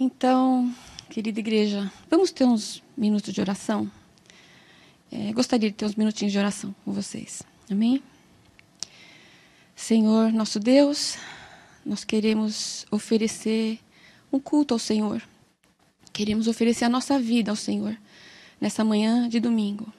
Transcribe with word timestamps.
Então, 0.00 0.72
querida 1.10 1.40
igreja, 1.40 1.90
vamos 2.08 2.30
ter 2.30 2.44
uns 2.44 2.80
minutos 2.96 3.34
de 3.34 3.40
oração? 3.40 3.90
É, 5.10 5.32
gostaria 5.32 5.68
de 5.68 5.74
ter 5.74 5.86
uns 5.86 5.96
minutinhos 5.96 6.30
de 6.30 6.38
oração 6.38 6.72
com 6.84 6.92
vocês. 6.92 7.42
Amém? 7.68 8.00
Senhor, 9.74 10.32
nosso 10.32 10.60
Deus, 10.60 11.18
nós 11.84 12.04
queremos 12.04 12.86
oferecer 12.92 13.80
um 14.32 14.38
culto 14.38 14.72
ao 14.72 14.78
Senhor. 14.78 15.20
Queremos 16.12 16.46
oferecer 16.46 16.84
a 16.84 16.88
nossa 16.88 17.18
vida 17.18 17.50
ao 17.50 17.56
Senhor 17.56 17.98
nessa 18.60 18.84
manhã 18.84 19.28
de 19.28 19.40
domingo. 19.40 19.92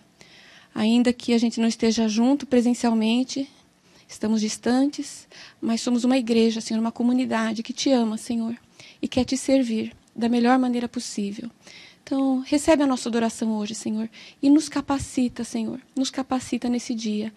Ainda 0.74 1.12
que 1.12 1.34
a 1.34 1.38
gente 1.38 1.60
não 1.60 1.68
esteja 1.68 2.08
junto 2.08 2.46
presencialmente, 2.46 3.50
estamos 4.08 4.40
distantes, 4.40 5.28
mas 5.60 5.82
somos 5.82 6.06
uma 6.06 6.18
igreja, 6.18 6.62
Senhor, 6.62 6.80
uma 6.80 6.90
comunidade 6.90 7.62
que 7.62 7.74
te 7.74 7.92
ama, 7.92 8.18
Senhor, 8.18 8.56
e 9.02 9.08
quer 9.08 9.26
te 9.26 9.38
servir 9.38 9.94
da 10.16 10.28
melhor 10.28 10.58
maneira 10.60 10.88
possível. 10.88 11.50
Então, 12.04 12.40
recebe 12.40 12.84
a 12.84 12.88
nossa 12.88 13.08
adoração 13.08 13.52
hoje, 13.56 13.76
Senhor, 13.76 14.10
e 14.42 14.50
nos 14.50 14.68
capacita, 14.68 15.44
Senhor, 15.44 15.80
nos 15.96 16.10
capacita 16.10 16.68
nesse 16.68 16.96
dia 16.96 17.32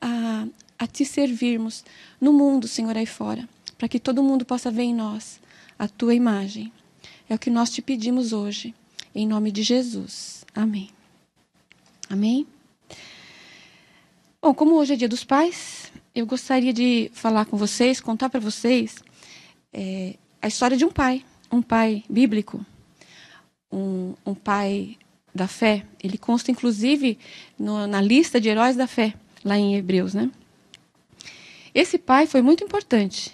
a, 0.00 0.46
a 0.78 0.86
te 0.86 1.04
servirmos 1.04 1.84
no 2.20 2.32
mundo, 2.32 2.66
Senhor, 2.66 2.96
aí 2.96 3.06
fora, 3.06 3.48
para 3.76 3.88
que 3.88 4.00
todo 4.00 4.22
mundo 4.22 4.44
possa 4.44 4.70
ver 4.70 4.84
em 4.84 4.94
nós 4.94 5.40
a 5.78 5.86
tua 5.86 6.14
imagem. 6.14 6.72
É 7.28 7.34
o 7.34 7.38
que 7.38 7.50
nós 7.50 7.70
te 7.70 7.82
pedimos 7.82 8.32
hoje, 8.32 8.74
em 9.14 9.26
nome 9.26 9.52
de 9.52 9.62
Jesus. 9.62 10.44
Amém. 10.54 10.90
Amém? 12.08 12.46
Bom, 14.40 14.54
como 14.54 14.76
hoje 14.76 14.94
é 14.94 14.96
dia 14.96 15.08
dos 15.08 15.24
pais, 15.24 15.92
eu 16.14 16.24
gostaria 16.24 16.72
de 16.72 17.10
falar 17.12 17.44
com 17.46 17.56
vocês, 17.56 18.00
contar 18.00 18.30
para 18.30 18.40
vocês 18.40 18.96
é, 19.72 20.14
a 20.40 20.46
história 20.46 20.76
de 20.76 20.84
um 20.84 20.90
pai, 20.90 21.24
um 21.50 21.62
pai 21.62 22.04
bíblico, 22.08 22.64
um, 23.70 24.14
um 24.24 24.34
pai 24.34 24.96
da 25.34 25.46
fé. 25.46 25.84
Ele 26.02 26.18
consta, 26.18 26.50
inclusive, 26.50 27.18
no, 27.58 27.86
na 27.86 28.00
lista 28.00 28.40
de 28.40 28.48
heróis 28.48 28.76
da 28.76 28.86
fé, 28.86 29.14
lá 29.44 29.56
em 29.56 29.76
Hebreus, 29.76 30.14
né? 30.14 30.30
Esse 31.74 31.98
pai 31.98 32.26
foi 32.26 32.40
muito 32.40 32.64
importante. 32.64 33.32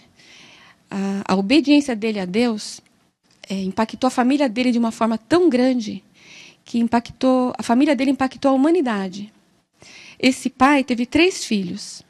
A, 0.91 1.33
a 1.33 1.37
obediência 1.37 1.95
dele 1.95 2.19
a 2.19 2.25
Deus 2.25 2.81
é, 3.49 3.55
impactou 3.63 4.09
a 4.09 4.11
família 4.11 4.49
dele 4.49 4.73
de 4.73 4.79
uma 4.79 4.91
forma 4.91 5.17
tão 5.17 5.49
grande 5.49 6.03
que 6.65 6.79
impactou 6.79 7.53
a 7.57 7.63
família 7.63 7.95
dele 7.95 8.11
impactou 8.11 8.51
a 8.51 8.55
humanidade. 8.55 9.33
Esse 10.19 10.49
pai 10.49 10.85
teve 10.85 11.07
três 11.07 11.45
filhos. 11.45 12.03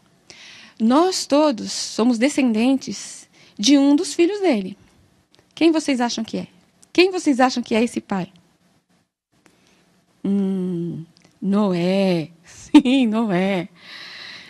Nós 0.79 1.27
todos 1.27 1.73
somos 1.73 2.19
descendentes 2.19 3.29
de 3.59 3.79
um 3.79 3.95
dos 3.95 4.15
filhos 4.15 4.41
dele. 4.41 4.77
Quem 5.55 5.71
vocês 5.71 6.01
acham 6.01 6.25
que 6.25 6.39
é? 6.39 6.47
Quem 6.93 7.11
vocês 7.11 7.41
acham 7.41 7.63
que 7.63 7.75
é 7.75 7.83
esse 7.83 8.01
pai? 8.01 8.33
Hum, 10.25 11.05
Noé. 11.41 12.31
Sim, 12.45 13.07
Noé. 13.07 13.69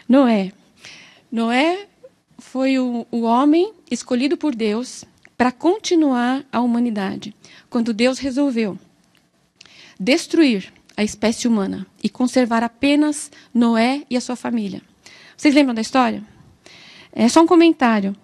Noé. 0.09 0.53
Noé 1.31 1.89
foi 2.39 2.79
o, 2.79 3.07
o 3.11 3.23
homem 3.23 3.73
escolhido 3.91 4.37
por 4.37 4.55
Deus 4.55 5.05
para 5.37 5.51
continuar 5.51 6.45
a 6.53 6.61
humanidade. 6.61 7.35
Quando 7.71 7.95
Deus 7.95 8.19
resolveu 8.19 8.79
destruir 9.99 10.73
a 10.97 11.03
espécie 11.03 11.49
humana 11.49 11.87
e 12.03 12.09
conservar 12.09 12.63
apenas 12.63 13.31
Noé 13.55 14.03
e 14.11 14.17
a 14.17 14.21
sua 14.21 14.37
família. 14.37 14.83
Vocês 15.37 15.55
lembram 15.55 15.75
da 15.75 15.81
história? 15.81 16.23
É 17.13 17.29
só 17.29 17.43
um 17.43 17.47
comentário. 17.47 18.15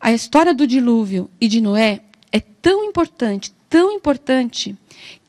A 0.00 0.12
história 0.12 0.54
do 0.54 0.66
dilúvio 0.66 1.30
e 1.40 1.48
de 1.48 1.60
Noé 1.60 2.00
é 2.32 2.40
tão 2.40 2.84
importante, 2.84 3.52
tão 3.68 3.92
importante, 3.92 4.76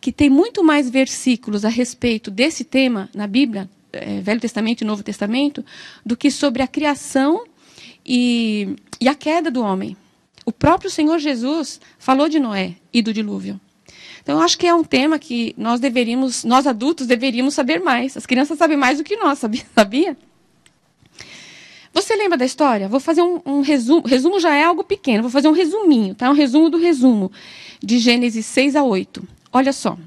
que 0.01 0.11
tem 0.11 0.29
muito 0.29 0.63
mais 0.63 0.89
versículos 0.89 1.65
a 1.65 1.69
respeito 1.69 2.31
desse 2.31 2.63
tema 2.63 3.09
na 3.13 3.27
Bíblia, 3.27 3.69
é, 3.91 4.21
Velho 4.21 4.39
Testamento 4.39 4.81
e 4.81 4.85
Novo 4.85 5.03
Testamento, 5.03 5.63
do 6.05 6.15
que 6.15 6.31
sobre 6.31 6.61
a 6.61 6.67
criação 6.67 7.45
e, 8.05 8.75
e 8.99 9.07
a 9.07 9.15
queda 9.15 9.51
do 9.51 9.61
homem. 9.61 9.95
O 10.45 10.51
próprio 10.51 10.89
Senhor 10.89 11.19
Jesus 11.19 11.79
falou 11.97 12.29
de 12.29 12.39
Noé 12.39 12.75
e 12.93 13.01
do 13.01 13.13
dilúvio. 13.13 13.59
Então, 14.21 14.37
eu 14.37 14.43
acho 14.43 14.57
que 14.57 14.67
é 14.67 14.73
um 14.73 14.83
tema 14.83 15.17
que 15.17 15.53
nós 15.57 15.79
deveríamos, 15.79 16.43
nós 16.43 16.67
adultos 16.67 17.07
deveríamos 17.07 17.53
saber 17.53 17.79
mais. 17.79 18.15
As 18.15 18.25
crianças 18.25 18.57
sabem 18.57 18.77
mais 18.77 18.97
do 18.97 19.03
que 19.03 19.15
nós, 19.15 19.39
sabia? 19.75 20.17
Você 22.01 22.15
lembra 22.15 22.37
da 22.37 22.45
história? 22.45 22.87
Vou 22.87 23.01
fazer 23.01 23.21
um, 23.21 23.41
um 23.45 23.59
resumo. 23.59 24.07
Resumo 24.07 24.39
já 24.39 24.55
é 24.55 24.63
algo 24.63 24.85
pequeno, 24.85 25.23
vou 25.23 25.29
fazer 25.29 25.49
um 25.49 25.53
resuminho, 25.53 26.15
tá? 26.15 26.29
Um 26.29 26.33
resumo 26.33 26.69
do 26.69 26.77
resumo, 26.77 27.29
de 27.83 27.99
Gênesis 27.99 28.45
6 28.45 28.77
a 28.77 28.83
8. 28.83 29.21
Olha 29.51 29.73
só. 29.73 29.97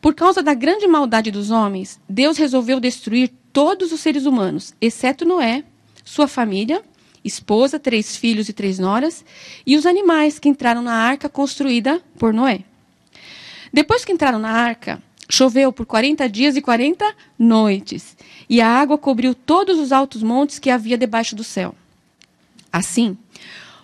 Por 0.00 0.14
causa 0.14 0.44
da 0.44 0.54
grande 0.54 0.86
maldade 0.86 1.32
dos 1.32 1.50
homens, 1.50 1.98
Deus 2.08 2.38
resolveu 2.38 2.78
destruir 2.78 3.32
todos 3.52 3.90
os 3.90 3.98
seres 3.98 4.26
humanos, 4.26 4.72
exceto 4.80 5.24
Noé, 5.24 5.64
sua 6.04 6.28
família, 6.28 6.82
esposa, 7.24 7.80
três 7.80 8.16
filhos 8.16 8.48
e 8.48 8.52
três 8.52 8.78
noras, 8.78 9.24
e 9.66 9.76
os 9.76 9.84
animais 9.84 10.38
que 10.38 10.48
entraram 10.48 10.82
na 10.82 10.94
arca 10.94 11.28
construída 11.28 12.00
por 12.16 12.32
Noé. 12.32 12.60
Depois 13.72 14.04
que 14.04 14.12
entraram 14.12 14.38
na 14.38 14.52
arca, 14.52 15.02
choveu 15.34 15.72
por 15.72 15.84
40 15.84 16.28
dias 16.28 16.56
e 16.56 16.62
40 16.62 17.04
noites, 17.38 18.16
e 18.48 18.60
a 18.60 18.68
água 18.68 18.96
cobriu 18.96 19.34
todos 19.34 19.78
os 19.78 19.90
altos 19.90 20.22
montes 20.22 20.58
que 20.58 20.70
havia 20.70 20.96
debaixo 20.96 21.34
do 21.34 21.42
céu. 21.42 21.74
Assim, 22.72 23.18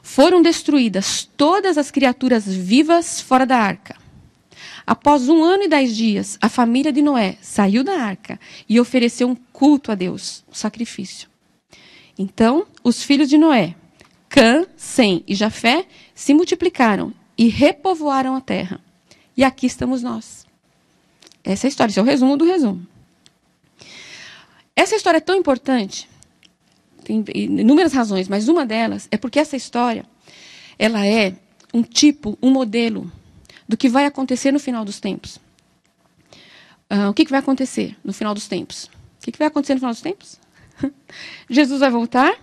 foram 0.03 0.41
destruídas 0.43 1.29
todas 1.37 1.77
as 1.77 1.91
criaturas 1.91 2.47
vivas 2.47 3.21
fora 3.21 3.45
da 3.45 3.57
arca. 3.57 3.97
Após 4.87 5.29
um 5.29 5.43
ano 5.43 5.65
e 5.65 5.69
dez 5.69 5.97
dias, 5.97 6.39
a 6.41 6.49
família 6.49 6.93
de 6.93 7.03
Noé 7.03 7.37
saiu 7.41 7.85
da 7.85 8.01
arca 8.01 8.39
e 8.69 8.81
ofereceu 8.81 9.29
um 9.29 9.37
culto 9.53 9.93
a 9.93 9.95
Deus, 9.95 10.45
um 10.49 10.55
sacrifício. 10.55 11.29
Então, 12.19 12.67
os 12.83 13.03
filhos 13.03 13.29
de 13.29 13.39
Noé, 13.39 13.75
Cã, 14.29 14.67
Sem 14.77 15.25
e 15.27 15.35
Jafé, 15.35 15.87
se 16.15 16.35
multiplicaram 16.35 17.13
e 17.37 17.49
repovoaram 17.49 18.37
a 18.37 18.41
terra. 18.41 18.81
E 19.37 19.45
aqui 19.45 19.67
estamos 19.67 20.03
nós. 20.03 20.40
Essa 21.45 21.67
é 21.67 21.69
a 21.69 21.71
história, 21.71 21.91
esse 21.91 21.99
é 21.99 22.03
o 22.03 22.05
resumo 22.05 22.37
do 22.37 22.45
resumo. 22.45 22.87
Essa 24.77 24.97
história 24.97 25.19
é 25.19 25.21
tão 25.21 25.37
importante, 25.37 26.09
tem 27.05 27.25
inúmeras 27.35 27.93
razões, 27.93 28.29
mas 28.29 28.49
uma 28.49 28.65
delas 28.65 29.09
é 29.11 29.17
porque 29.17 29.39
essa 29.39 29.57
história 29.57 30.05
ela 30.79 31.07
é 31.07 31.35
um 31.75 31.83
tipo, 31.83 32.39
um 32.43 32.51
modelo 32.51 33.11
do 33.69 33.77
que 33.77 33.89
vai 33.89 34.07
acontecer 34.07 34.53
no 34.53 34.59
final 34.59 34.85
dos 34.85 35.01
tempos. 35.01 35.39
Uh, 36.91 37.09
o 37.11 37.15
que, 37.15 37.25
que 37.25 37.31
vai 37.31 37.41
acontecer 37.41 37.97
no 38.03 38.13
final 38.13 38.35
dos 38.35 38.49
tempos? 38.49 38.85
O 38.85 39.25
que, 39.25 39.33
que 39.33 39.39
vai 39.39 39.49
acontecer 39.49 39.75
no 39.75 39.81
final 39.81 39.93
dos 39.93 40.03
tempos? 40.03 40.41
Jesus 41.49 41.81
vai 41.81 41.91
voltar, 41.91 42.35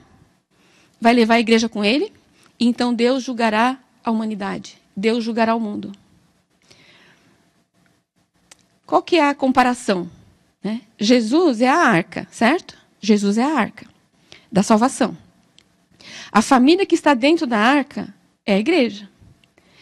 vai 1.02 1.14
levar 1.14 1.36
a 1.36 1.40
igreja 1.40 1.68
com 1.68 1.84
ele, 1.84 2.14
e 2.60 2.66
então 2.66 2.94
Deus 2.94 3.24
julgará 3.24 3.78
a 4.04 4.12
humanidade. 4.12 4.78
Deus 4.96 5.24
julgará 5.24 5.54
o 5.54 5.60
mundo. 5.60 5.92
Qual 8.88 9.04
que 9.04 9.18
é 9.18 9.30
a 9.30 9.36
comparação? 9.36 10.10
Né? 10.64 10.82
Jesus 10.98 11.62
é 11.62 11.68
a 11.68 11.76
arca, 11.78 12.26
certo? 12.32 12.76
Jesus 13.00 13.38
é 13.38 13.44
a 13.44 13.54
arca 13.54 13.86
da 14.52 14.64
salvação. 14.64 15.16
A 16.32 16.42
família 16.42 16.86
que 16.86 16.96
está 16.96 17.14
dentro 17.14 17.46
da 17.46 17.60
arca 17.60 18.12
é 18.46 18.54
a 18.54 18.60
igreja, 18.60 19.10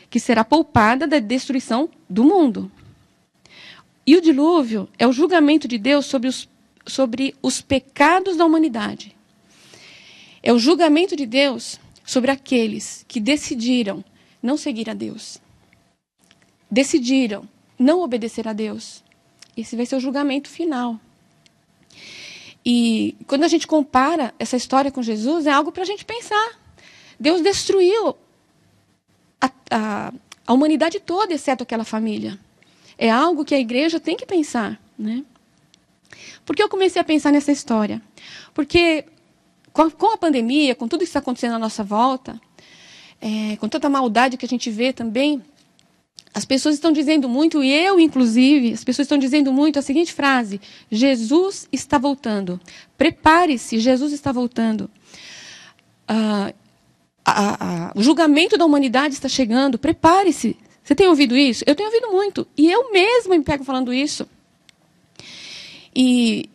que 0.09 0.19
será 0.19 0.43
poupada 0.43 1.07
da 1.07 1.19
destruição 1.19 1.87
do 2.09 2.23
mundo. 2.23 2.71
E 4.05 4.17
o 4.17 4.21
dilúvio 4.21 4.89
é 4.97 5.07
o 5.07 5.13
julgamento 5.13 5.67
de 5.67 5.77
Deus 5.77 6.07
sobre 6.07 6.27
os 6.27 6.49
sobre 6.87 7.35
os 7.41 7.61
pecados 7.61 8.37
da 8.37 8.45
humanidade. 8.45 9.15
É 10.43 10.53
o 10.53 10.59
julgamento 10.59 11.15
de 11.15 11.25
Deus 11.25 11.79
sobre 12.05 12.29
aqueles 12.29 13.03
que 13.07 13.19
decidiram 13.19 14.05
não 14.41 14.55
seguir 14.55 14.89
a 14.89 14.93
Deus. 14.93 15.41
Decidiram 16.69 17.47
não 17.77 18.01
obedecer 18.01 18.47
a 18.47 18.53
Deus. 18.53 19.03
Esse 19.55 19.75
vai 19.75 19.85
ser 19.85 19.95
o 19.95 19.99
julgamento 19.99 20.49
final. 20.49 20.99
E 22.65 23.15
quando 23.27 23.43
a 23.43 23.47
gente 23.47 23.67
compara 23.67 24.33
essa 24.39 24.57
história 24.57 24.91
com 24.91 25.03
Jesus, 25.03 25.45
é 25.45 25.51
algo 25.51 25.71
para 25.71 25.83
a 25.83 25.85
gente 25.85 26.03
pensar. 26.03 26.59
Deus 27.19 27.41
destruiu 27.41 28.15
a, 29.39 29.51
a, 29.69 30.13
a, 30.47 30.53
humanidade 30.53 30.99
toda, 30.99 31.33
exceto 31.33 31.63
aquela 31.63 31.83
família. 31.83 32.39
É 32.97 33.09
algo 33.09 33.45
que 33.45 33.53
a 33.53 33.59
igreja 33.59 33.99
tem 33.99 34.17
que 34.17 34.25
pensar. 34.25 34.81
Né? 34.97 35.23
Por 36.45 36.55
que 36.55 36.63
eu 36.63 36.69
comecei 36.69 36.99
a 36.99 37.05
pensar 37.05 37.31
nessa 37.31 37.51
história? 37.51 38.01
Porque 38.53 39.05
com 39.71 39.83
a, 39.83 39.91
com 39.91 40.13
a 40.13 40.17
pandemia, 40.17 40.73
com 40.73 40.87
tudo 40.87 41.01
que 41.01 41.05
está 41.05 41.19
acontecendo 41.19 41.55
à 41.55 41.59
nossa 41.59 41.83
volta, 41.83 42.39
é, 43.21 43.57
com 43.57 43.69
tanta 43.69 43.89
maldade 43.89 44.37
que 44.37 44.45
a 44.45 44.49
gente 44.49 44.71
vê 44.71 44.91
também, 44.91 45.43
as 46.35 46.43
pessoas 46.43 46.75
estão 46.75 46.91
dizendo 46.91 47.29
muito, 47.29 47.63
e 47.63 47.71
eu 47.71 47.97
inclusive, 47.97 48.73
as 48.73 48.83
pessoas 48.83 49.05
estão 49.05 49.17
dizendo 49.17 49.53
muito 49.53 49.79
a 49.79 49.81
seguinte 49.81 50.11
frase: 50.11 50.59
Jesus 50.91 51.65
está 51.71 51.97
voltando. 51.97 52.59
Prepare-se, 52.97 53.79
Jesus 53.79 54.11
está 54.11 54.33
voltando. 54.33 54.89
Uh, 56.09 56.53
a, 57.23 57.87
a, 57.87 57.91
o 57.95 58.03
julgamento 58.03 58.57
da 58.57 58.65
humanidade 58.65 59.13
está 59.13 59.29
chegando, 59.29 59.79
prepare-se. 59.79 60.57
Você 60.83 60.93
tem 60.93 61.07
ouvido 61.07 61.37
isso? 61.37 61.63
Eu 61.65 61.73
tenho 61.73 61.87
ouvido 61.87 62.11
muito. 62.11 62.45
E 62.57 62.69
eu 62.69 62.91
mesma 62.91 63.37
me 63.37 63.43
pego 63.43 63.63
falando 63.63 63.93
isso. 63.93 64.27
E 65.95 66.49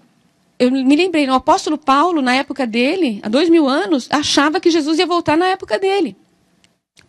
eu 0.58 0.70
me 0.70 0.94
lembrei, 0.94 1.26
o 1.26 1.32
apóstolo 1.32 1.78
Paulo, 1.78 2.20
na 2.20 2.34
época 2.34 2.66
dele, 2.66 3.18
há 3.22 3.30
dois 3.30 3.48
mil 3.48 3.66
anos, 3.66 4.06
achava 4.10 4.60
que 4.60 4.70
Jesus 4.70 4.98
ia 4.98 5.06
voltar 5.06 5.38
na 5.38 5.46
época 5.46 5.78
dele. 5.78 6.14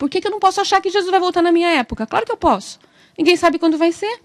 Por 0.01 0.09
que, 0.09 0.19
que 0.19 0.25
eu 0.25 0.31
não 0.31 0.39
posso 0.39 0.59
achar 0.59 0.81
que 0.81 0.89
Jesus 0.89 1.11
vai 1.11 1.19
voltar 1.19 1.43
na 1.43 1.51
minha 1.51 1.69
época? 1.69 2.07
Claro 2.07 2.25
que 2.25 2.31
eu 2.31 2.35
posso. 2.35 2.79
Ninguém 3.15 3.37
sabe 3.37 3.59
quando 3.59 3.77
vai 3.77 3.91
ser. 3.91 4.19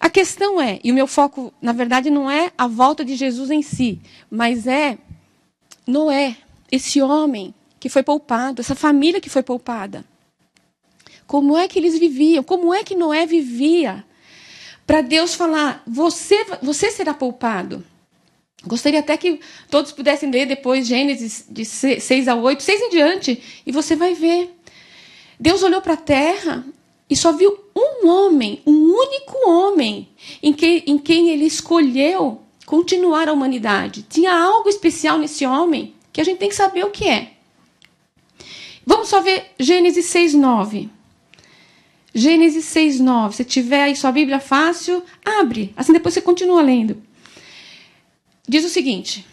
A 0.00 0.08
questão 0.08 0.58
é, 0.58 0.80
e 0.82 0.90
o 0.90 0.94
meu 0.94 1.06
foco, 1.06 1.52
na 1.60 1.72
verdade, 1.72 2.08
não 2.08 2.30
é 2.30 2.50
a 2.56 2.66
volta 2.66 3.04
de 3.04 3.14
Jesus 3.14 3.50
em 3.50 3.60
si, 3.60 4.00
mas 4.30 4.66
é 4.66 4.96
Noé, 5.86 6.38
esse 6.70 7.02
homem 7.02 7.54
que 7.78 7.90
foi 7.90 8.02
poupado, 8.02 8.62
essa 8.62 8.74
família 8.74 9.20
que 9.20 9.28
foi 9.28 9.42
poupada. 9.42 10.02
Como 11.26 11.54
é 11.54 11.68
que 11.68 11.78
eles 11.78 11.98
viviam? 11.98 12.42
Como 12.42 12.72
é 12.72 12.82
que 12.82 12.96
Noé 12.96 13.26
vivia? 13.26 14.02
Para 14.86 15.02
Deus 15.02 15.34
falar: 15.34 15.82
você, 15.86 16.42
você 16.62 16.90
será 16.90 17.12
poupado. 17.12 17.84
Gostaria 18.66 19.00
até 19.00 19.16
que 19.16 19.40
todos 19.68 19.92
pudessem 19.92 20.30
ler 20.30 20.46
depois 20.46 20.86
Gênesis 20.86 21.44
de 21.48 21.64
6 21.64 22.28
a 22.28 22.34
8, 22.34 22.62
6 22.62 22.80
em 22.80 22.90
diante, 22.90 23.42
e 23.66 23.72
você 23.72 23.96
vai 23.96 24.14
ver. 24.14 24.50
Deus 25.38 25.62
olhou 25.62 25.80
para 25.80 25.94
a 25.94 25.96
terra 25.96 26.64
e 27.10 27.16
só 27.16 27.32
viu 27.32 27.58
um 27.74 28.08
homem, 28.08 28.62
um 28.64 28.72
único 28.72 29.50
homem, 29.50 30.08
em, 30.42 30.52
que, 30.52 30.84
em 30.86 30.96
quem 30.96 31.30
ele 31.30 31.44
escolheu 31.44 32.40
continuar 32.64 33.28
a 33.28 33.32
humanidade. 33.32 34.06
Tinha 34.08 34.32
algo 34.32 34.68
especial 34.68 35.18
nesse 35.18 35.44
homem 35.44 35.94
que 36.12 36.20
a 36.20 36.24
gente 36.24 36.38
tem 36.38 36.48
que 36.48 36.54
saber 36.54 36.84
o 36.84 36.90
que 36.90 37.08
é. 37.08 37.32
Vamos 38.86 39.08
só 39.08 39.20
ver 39.20 39.46
Gênesis 39.58 40.06
6, 40.06 40.34
9. 40.34 40.88
Gênesis 42.14 42.64
6, 42.66 43.00
9. 43.00 43.36
Se 43.36 43.44
tiver 43.44 43.82
aí 43.82 43.96
sua 43.96 44.12
Bíblia 44.12 44.38
fácil, 44.38 45.02
abre. 45.24 45.72
Assim 45.76 45.92
depois 45.92 46.14
você 46.14 46.20
continua 46.20 46.62
lendo. 46.62 47.02
Diz 48.46 48.64
o 48.64 48.68
seguinte: 48.68 49.26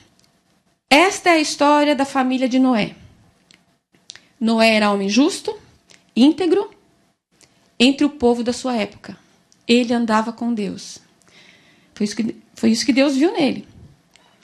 Esta 0.89 1.29
é 1.29 1.33
a 1.33 1.39
história 1.39 1.95
da 1.95 2.05
família 2.05 2.47
de 2.47 2.59
Noé. 2.59 2.95
Noé 4.39 4.75
era 4.75 4.91
homem 4.91 5.09
justo, 5.09 5.57
íntegro, 6.15 6.69
entre 7.79 8.05
o 8.05 8.09
povo 8.09 8.43
da 8.43 8.53
sua 8.53 8.75
época. 8.75 9.17
Ele 9.67 9.93
andava 9.93 10.31
com 10.31 10.53
Deus. 10.53 10.99
Foi 11.93 12.05
isso 12.05 12.15
que, 12.15 12.35
foi 12.55 12.71
isso 12.71 12.85
que 12.85 12.93
Deus 12.93 13.15
viu 13.15 13.31
nele. 13.33 13.67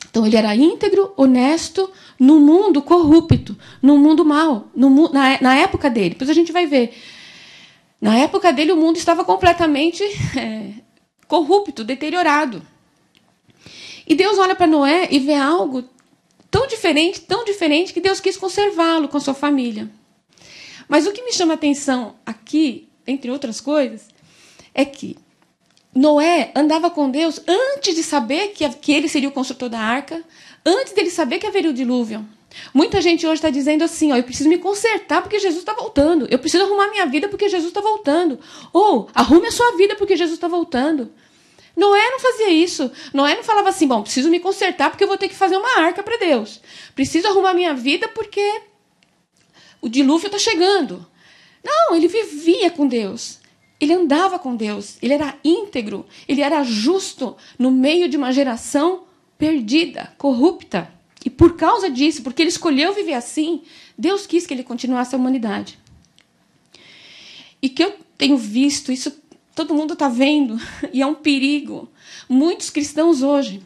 Então 0.10 0.26
ele 0.26 0.38
era 0.38 0.56
íntegro, 0.56 1.14
honesto, 1.18 1.92
no 2.20 2.40
mundo 2.40 2.82
corrupto, 2.82 3.58
no 3.82 3.98
mundo 3.98 4.24
mau, 4.24 4.70
no, 4.76 5.12
na, 5.12 5.42
na 5.42 5.56
época 5.56 5.90
dele. 5.90 6.12
Depois 6.12 6.30
a 6.30 6.34
gente 6.34 6.52
vai 6.52 6.66
ver 6.66 6.94
na 8.00 8.18
época 8.18 8.54
dele, 8.54 8.72
o 8.72 8.78
mundo 8.78 8.98
estava 8.98 9.24
completamente 9.24 10.04
é, 10.38 10.74
corrupto, 11.28 11.84
deteriorado. 11.84 12.62
E 14.08 14.16
Deus 14.16 14.38
olha 14.38 14.56
para 14.56 14.68
Noé 14.68 15.08
e 15.12 15.20
vê 15.20 15.34
algo 15.34 15.84
tão 16.50 16.68
diferente, 16.68 17.22
tão 17.22 17.44
diferente, 17.44 17.94
que 17.94 18.00
Deus 18.00 18.20
quis 18.20 18.38
conservá-lo 18.38 19.08
com 19.08 19.18
a 19.18 19.22
sua 19.22 19.34
família. 19.34 19.90
Mas 20.88 21.08
o 21.08 21.12
que 21.12 21.24
me 21.24 21.34
chama 21.34 21.54
a 21.54 21.56
atenção 21.56 22.16
aqui, 22.26 22.88
entre 23.06 23.32
outras 23.32 23.60
coisas, 23.60 24.08
é 24.74 24.86
que 24.86 25.18
Noé 25.94 26.52
andava 26.56 26.90
com 26.90 27.10
Deus 27.10 27.42
antes 27.48 27.96
de 27.96 28.04
saber 28.04 28.50
que, 28.50 28.92
ele 28.92 29.08
seria 29.08 29.30
o 29.30 29.32
construtor 29.32 29.70
da 29.70 29.80
arca, 29.80 30.24
antes 30.66 30.94
dele 30.94 31.10
saber 31.10 31.40
que 31.40 31.48
haveria 31.48 31.70
o 31.70 31.74
dilúvio. 31.74 32.26
Muita 32.74 33.02
gente 33.02 33.26
hoje 33.26 33.36
está 33.36 33.50
dizendo 33.50 33.84
assim: 33.84 34.12
ó, 34.12 34.16
eu 34.16 34.24
preciso 34.24 34.50
me 34.50 34.58
consertar 34.58 35.22
porque 35.22 35.40
Jesus 35.40 35.60
está 35.60 35.74
voltando. 35.74 36.28
Eu 36.30 36.40
preciso 36.40 36.64
arrumar 36.64 36.90
minha 36.90 37.06
vida 37.06 37.28
porque 37.28 37.50
Jesus 37.50 37.70
está 37.70 37.82
voltando. 37.82 38.40
Ou 38.72 39.10
arrume 39.14 39.48
a 39.48 39.52
sua 39.52 39.76
vida 39.76 39.96
porque 39.96 40.16
Jesus 40.16 40.38
está 40.38 40.48
voltando. 40.48 41.12
Noé 41.76 42.10
não 42.12 42.20
fazia 42.20 42.50
isso. 42.50 42.92
Noé 43.14 43.36
não 43.36 43.44
falava 43.44 43.70
assim: 43.70 43.88
bom, 43.88 44.02
preciso 44.02 44.30
me 44.30 44.40
consertar 44.40 44.90
porque 44.90 45.04
eu 45.04 45.08
vou 45.08 45.18
ter 45.18 45.28
que 45.28 45.36
fazer 45.36 45.58
uma 45.58 45.80
arca 45.80 46.02
para 46.02 46.18
Deus. 46.18 46.62
Preciso 46.96 47.28
arrumar 47.28 47.54
minha 47.54 47.74
vida 47.74 48.08
porque 48.08 48.62
o 49.82 49.90
dilúvio 49.90 50.28
está 50.28 50.40
chegando. 50.40 51.06
Não, 51.64 51.96
ele 51.96 52.08
vivia 52.08 52.72
com 52.72 52.88
Deus. 52.88 53.40
Ele 53.80 53.94
andava 53.94 54.40
com 54.40 54.56
Deus. 54.56 54.98
Ele 55.02 55.14
era 55.14 55.38
íntegro. 55.44 56.06
Ele 56.28 56.42
era 56.42 56.64
justo 56.64 57.36
no 57.60 57.72
meio 57.72 58.08
de 58.08 58.16
uma 58.16 58.32
geração 58.32 59.04
perdida, 59.38 60.14
corrupta. 60.18 60.92
E 61.26 61.30
por 61.30 61.56
causa 61.56 61.90
disso, 61.90 62.22
porque 62.22 62.44
ele 62.44 62.50
escolheu 62.50 62.94
viver 62.94 63.14
assim, 63.14 63.64
Deus 63.98 64.28
quis 64.28 64.46
que 64.46 64.54
ele 64.54 64.64
continuasse 64.64 65.16
a 65.16 65.18
humanidade. 65.18 65.80
E 67.62 67.68
que 67.68 67.84
eu 67.84 67.96
tenho 68.18 68.38
visto, 68.38 68.92
isso 68.92 69.12
todo 69.56 69.74
mundo 69.74 69.94
está 69.94 70.10
vendo, 70.10 70.60
e 70.94 71.02
é 71.02 71.08
um 71.08 71.16
perigo. 71.16 71.90
Muitos 72.28 72.70
cristãos 72.70 73.24
hoje 73.24 73.64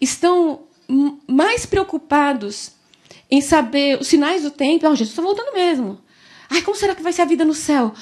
estão 0.00 0.64
mais 1.26 1.64
preocupados 1.64 2.72
em 3.30 3.40
saber 3.40 3.98
os 4.00 4.08
sinais 4.08 4.42
do 4.42 4.50
tempo. 4.50 4.86
Ah, 4.86 4.90
Jesus 4.90 5.10
está 5.10 5.22
voltando 5.22 5.54
mesmo. 5.54 5.98
Ai, 6.50 6.62
como 6.62 6.76
será 6.76 6.94
que 6.94 7.02
vai 7.02 7.12
ser 7.12 7.22
a 7.22 7.26
vida 7.26 7.44
no 7.44 7.54
céu? 7.54 7.94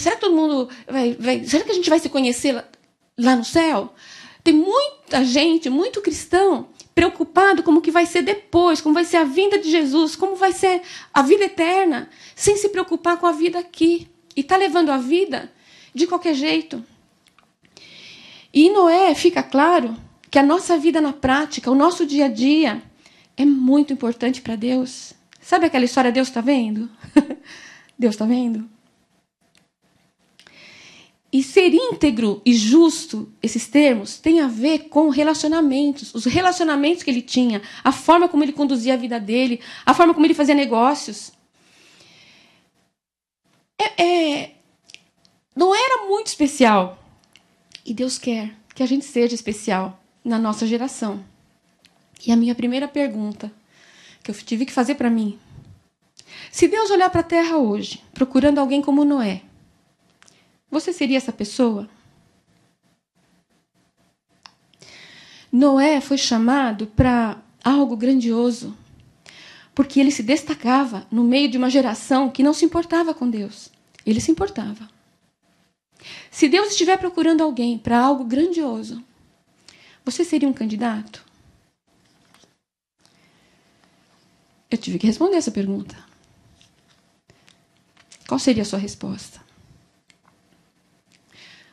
será 0.00 0.14
que 0.14 0.20
todo 0.20 0.36
mundo 0.36 0.68
vai, 0.88 1.14
vai, 1.18 1.44
Será 1.44 1.64
que 1.64 1.72
a 1.72 1.74
gente 1.74 1.90
vai 1.90 1.98
se 1.98 2.08
conhecer 2.08 2.52
lá, 2.52 2.64
lá 3.18 3.36
no 3.36 3.44
céu? 3.44 3.92
Tem 4.42 4.54
muita 4.54 5.24
gente, 5.24 5.68
muito 5.68 6.00
cristão, 6.00 6.68
preocupado 6.94 7.62
como 7.62 7.82
que 7.82 7.90
vai 7.90 8.06
ser 8.06 8.22
depois, 8.22 8.80
como 8.80 8.94
vai 8.94 9.04
ser 9.04 9.18
a 9.18 9.24
vinda 9.24 9.58
de 9.58 9.70
Jesus, 9.70 10.16
como 10.16 10.36
vai 10.36 10.52
ser 10.52 10.80
a 11.12 11.22
vida 11.22 11.44
eterna, 11.44 12.08
sem 12.34 12.56
se 12.56 12.68
preocupar 12.68 13.18
com 13.18 13.26
a 13.26 13.32
vida 13.32 13.58
aqui. 13.58 14.08
E 14.36 14.40
está 14.40 14.56
levando 14.56 14.90
a 14.90 14.96
vida 14.96 15.52
de 15.94 16.06
qualquer 16.06 16.34
jeito. 16.34 16.84
E 18.52 18.70
Noé 18.70 19.14
fica 19.14 19.42
claro 19.42 19.96
que 20.30 20.38
a 20.38 20.42
nossa 20.42 20.76
vida 20.76 21.00
na 21.00 21.12
prática, 21.12 21.70
o 21.70 21.74
nosso 21.74 22.04
dia 22.04 22.26
a 22.26 22.28
dia, 22.28 22.82
é 23.36 23.44
muito 23.44 23.92
importante 23.92 24.40
para 24.40 24.56
Deus. 24.56 25.12
Sabe 25.40 25.66
aquela 25.66 25.84
história 25.84 26.12
Deus 26.12 26.28
está 26.28 26.40
vendo? 26.40 26.88
Deus 27.98 28.14
está 28.14 28.24
vendo? 28.24 28.68
E 31.32 31.42
ser 31.42 31.74
íntegro 31.74 32.40
e 32.46 32.54
justo, 32.54 33.28
esses 33.42 33.66
termos, 33.66 34.18
tem 34.18 34.40
a 34.40 34.46
ver 34.46 34.88
com 34.88 35.08
relacionamentos, 35.08 36.14
os 36.14 36.24
relacionamentos 36.26 37.02
que 37.02 37.10
ele 37.10 37.22
tinha, 37.22 37.60
a 37.82 37.90
forma 37.90 38.28
como 38.28 38.44
ele 38.44 38.52
conduzia 38.52 38.94
a 38.94 38.96
vida 38.96 39.18
dele, 39.18 39.60
a 39.84 39.92
forma 39.92 40.14
como 40.14 40.24
ele 40.24 40.32
fazia 40.32 40.54
negócios. 40.54 41.32
É, 43.76 44.02
é, 44.02 44.54
não 45.54 45.74
era 45.74 46.06
muito 46.06 46.28
especial. 46.28 46.98
E 47.84 47.94
Deus 47.94 48.18
quer 48.18 48.54
que 48.74 48.82
a 48.82 48.86
gente 48.86 49.04
seja 49.04 49.34
especial 49.34 50.00
na 50.24 50.38
nossa 50.38 50.66
geração. 50.66 51.24
E 52.26 52.32
a 52.32 52.36
minha 52.36 52.54
primeira 52.54 52.88
pergunta 52.88 53.52
que 54.22 54.30
eu 54.30 54.34
tive 54.34 54.64
que 54.64 54.72
fazer 54.72 54.94
para 54.94 55.10
mim: 55.10 55.38
se 56.50 56.66
Deus 56.66 56.90
olhar 56.90 57.10
para 57.10 57.20
a 57.20 57.24
terra 57.24 57.58
hoje, 57.58 58.02
procurando 58.12 58.58
alguém 58.58 58.80
como 58.80 59.04
Noé, 59.04 59.42
você 60.70 60.92
seria 60.92 61.18
essa 61.18 61.32
pessoa? 61.32 61.88
Noé 65.52 66.00
foi 66.00 66.18
chamado 66.18 66.86
para 66.88 67.40
algo 67.62 67.96
grandioso, 67.96 68.76
porque 69.72 70.00
ele 70.00 70.10
se 70.10 70.22
destacava 70.22 71.06
no 71.12 71.22
meio 71.22 71.48
de 71.48 71.56
uma 71.56 71.70
geração 71.70 72.28
que 72.28 72.42
não 72.42 72.52
se 72.52 72.64
importava 72.64 73.14
com 73.14 73.30
Deus. 73.30 73.70
Ele 74.04 74.20
se 74.20 74.32
importava. 74.32 74.93
Se 76.30 76.48
Deus 76.48 76.68
estiver 76.68 76.98
procurando 76.98 77.42
alguém 77.42 77.78
para 77.78 77.98
algo 77.98 78.24
grandioso, 78.24 79.02
você 80.04 80.24
seria 80.24 80.48
um 80.48 80.52
candidato? 80.52 81.24
Eu 84.70 84.78
tive 84.78 84.98
que 84.98 85.06
responder 85.06 85.36
essa 85.36 85.50
pergunta. 85.50 85.96
Qual 88.26 88.38
seria 88.38 88.62
a 88.62 88.66
sua 88.66 88.78
resposta? 88.78 89.40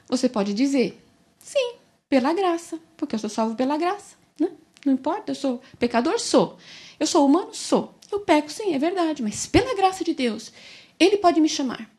Você 0.08 0.28
pode 0.28 0.54
dizer, 0.54 1.02
sim, 1.40 1.76
pela 2.10 2.34
graça, 2.34 2.80
porque 2.98 3.16
eu 3.16 3.20
sou 3.20 3.30
salvo 3.30 3.56
pela 3.56 3.78
graça. 3.78 4.18
Né? 4.40 4.52
Não 4.86 4.94
importa, 4.94 5.32
eu 5.32 5.36
sou 5.36 5.62
pecador? 5.80 6.20
Sou. 6.20 6.58
Eu 7.00 7.08
sou 7.08 7.26
humano? 7.26 7.54
Sou. 7.54 7.96
Eu 8.12 8.20
peco, 8.20 8.52
sim, 8.52 8.74
é 8.74 8.78
verdade, 8.80 9.24
mas 9.24 9.48
pela 9.48 9.74
graça 9.74 10.04
de 10.04 10.14
Deus, 10.14 10.52
Ele 11.00 11.18
pode 11.18 11.40
me 11.40 11.48
chamar. 11.48 11.90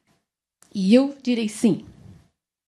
E 0.75 0.95
eu 0.95 1.17
direi 1.23 1.49
sim. 1.49 1.87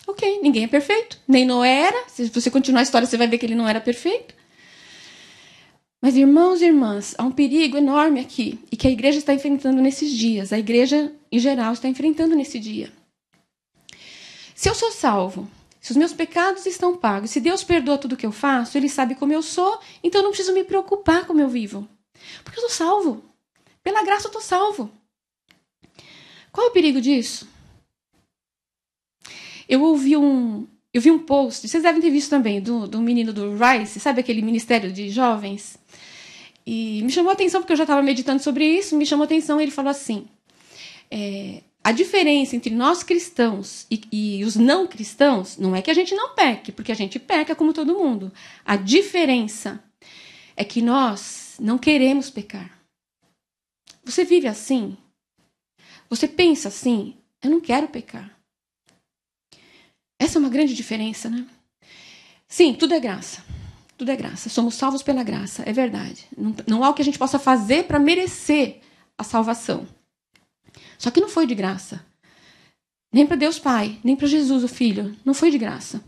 Ok, 0.06 0.40
ninguém 0.42 0.64
é 0.64 0.68
perfeito. 0.68 1.18
Nem 1.26 1.46
Noé 1.46 1.86
era. 1.86 2.08
Se 2.08 2.28
você 2.28 2.50
continuar 2.50 2.80
a 2.80 2.82
história, 2.82 3.06
você 3.06 3.16
vai 3.16 3.26
ver 3.26 3.38
que 3.38 3.46
ele 3.46 3.54
não 3.54 3.68
era 3.68 3.80
perfeito. 3.80 4.34
Mas, 6.00 6.16
irmãos 6.16 6.60
e 6.60 6.66
irmãs, 6.66 7.14
há 7.16 7.22
um 7.22 7.32
perigo 7.32 7.78
enorme 7.78 8.20
aqui 8.20 8.58
e 8.70 8.76
que 8.76 8.86
a 8.86 8.90
igreja 8.90 9.18
está 9.18 9.32
enfrentando 9.32 9.80
nesses 9.80 10.10
dias. 10.10 10.52
A 10.52 10.58
igreja, 10.58 11.10
em 11.32 11.38
geral, 11.38 11.72
está 11.72 11.88
enfrentando 11.88 12.36
nesse 12.36 12.60
dia. 12.60 12.92
Se 14.54 14.68
eu 14.68 14.74
sou 14.74 14.90
salvo, 14.92 15.48
se 15.80 15.92
os 15.92 15.96
meus 15.96 16.12
pecados 16.12 16.66
estão 16.66 16.96
pagos, 16.96 17.30
se 17.30 17.40
Deus 17.40 17.64
perdoa 17.64 17.96
tudo 17.96 18.16
que 18.16 18.26
eu 18.26 18.32
faço, 18.32 18.76
Ele 18.76 18.88
sabe 18.88 19.14
como 19.14 19.32
eu 19.32 19.42
sou, 19.42 19.80
então 20.02 20.20
eu 20.20 20.24
não 20.24 20.30
preciso 20.30 20.52
me 20.52 20.62
preocupar 20.62 21.26
como 21.26 21.40
eu 21.40 21.48
vivo. 21.48 21.88
Porque 22.42 22.58
eu 22.58 22.68
sou 22.68 22.70
salvo. 22.70 23.24
Pela 23.82 24.04
graça 24.04 24.26
eu 24.26 24.28
estou 24.28 24.42
salvo. 24.42 24.90
Qual 26.52 26.66
é 26.66 26.70
o 26.70 26.72
perigo 26.72 27.00
disso? 27.00 27.48
Eu 29.68 29.82
ouvi 29.82 30.16
um, 30.16 30.66
eu 30.92 31.00
vi 31.00 31.10
um 31.10 31.18
post, 31.18 31.66
vocês 31.66 31.82
devem 31.82 32.00
ter 32.00 32.10
visto 32.10 32.30
também, 32.30 32.60
do, 32.60 32.86
do 32.86 33.00
menino 33.00 33.32
do 33.32 33.52
Rice, 33.56 33.98
sabe 33.98 34.20
aquele 34.20 34.42
ministério 34.42 34.92
de 34.92 35.10
jovens? 35.10 35.76
E 36.66 37.02
me 37.02 37.10
chamou 37.10 37.30
a 37.30 37.34
atenção, 37.34 37.60
porque 37.60 37.72
eu 37.72 37.76
já 37.76 37.84
estava 37.84 38.02
meditando 38.02 38.42
sobre 38.42 38.64
isso, 38.64 38.96
me 38.96 39.04
chamou 39.04 39.24
a 39.24 39.26
atenção, 39.26 39.60
ele 39.60 39.70
falou 39.70 39.90
assim: 39.90 40.26
é, 41.10 41.62
a 41.82 41.92
diferença 41.92 42.56
entre 42.56 42.74
nós 42.74 43.02
cristãos 43.02 43.86
e, 43.90 44.00
e, 44.10 44.44
os 44.44 44.56
não 44.56 44.86
cristãos 44.86 45.58
não 45.58 45.76
é 45.76 45.82
que 45.82 45.90
a 45.90 45.94
gente 45.94 46.14
não 46.14 46.34
peque, 46.34 46.72
porque 46.72 46.90
a 46.90 46.94
gente 46.94 47.18
peca 47.18 47.54
como 47.54 47.74
todo 47.74 47.98
mundo. 47.98 48.32
A 48.64 48.76
diferença 48.76 49.82
é 50.56 50.64
que 50.64 50.80
nós 50.80 51.56
não 51.60 51.76
queremos 51.76 52.30
pecar. 52.30 52.80
Você 54.02 54.24
vive 54.24 54.46
assim? 54.46 54.96
Você 56.08 56.26
pensa 56.26 56.68
assim? 56.68 57.16
Eu 57.42 57.50
não 57.50 57.60
quero 57.60 57.88
pecar. 57.88 58.33
Essa 60.18 60.38
é 60.38 60.40
uma 60.40 60.48
grande 60.48 60.74
diferença, 60.74 61.28
né? 61.28 61.46
Sim, 62.48 62.74
tudo 62.74 62.94
é 62.94 63.00
graça. 63.00 63.44
Tudo 63.96 64.10
é 64.10 64.16
graça. 64.16 64.48
Somos 64.48 64.74
salvos 64.74 65.02
pela 65.02 65.22
graça, 65.22 65.62
é 65.66 65.72
verdade. 65.72 66.26
Não, 66.36 66.54
não 66.66 66.84
há 66.84 66.90
o 66.90 66.94
que 66.94 67.02
a 67.02 67.04
gente 67.04 67.18
possa 67.18 67.38
fazer 67.38 67.84
para 67.84 67.98
merecer 67.98 68.80
a 69.16 69.24
salvação. 69.24 69.86
Só 70.98 71.10
que 71.10 71.20
não 71.20 71.28
foi 71.28 71.46
de 71.46 71.54
graça. 71.54 72.04
Nem 73.12 73.26
para 73.26 73.36
Deus 73.36 73.58
Pai, 73.58 73.98
nem 74.02 74.16
para 74.16 74.26
Jesus 74.26 74.64
o 74.64 74.68
Filho. 74.68 75.16
Não 75.24 75.34
foi 75.34 75.50
de 75.50 75.58
graça. 75.58 76.02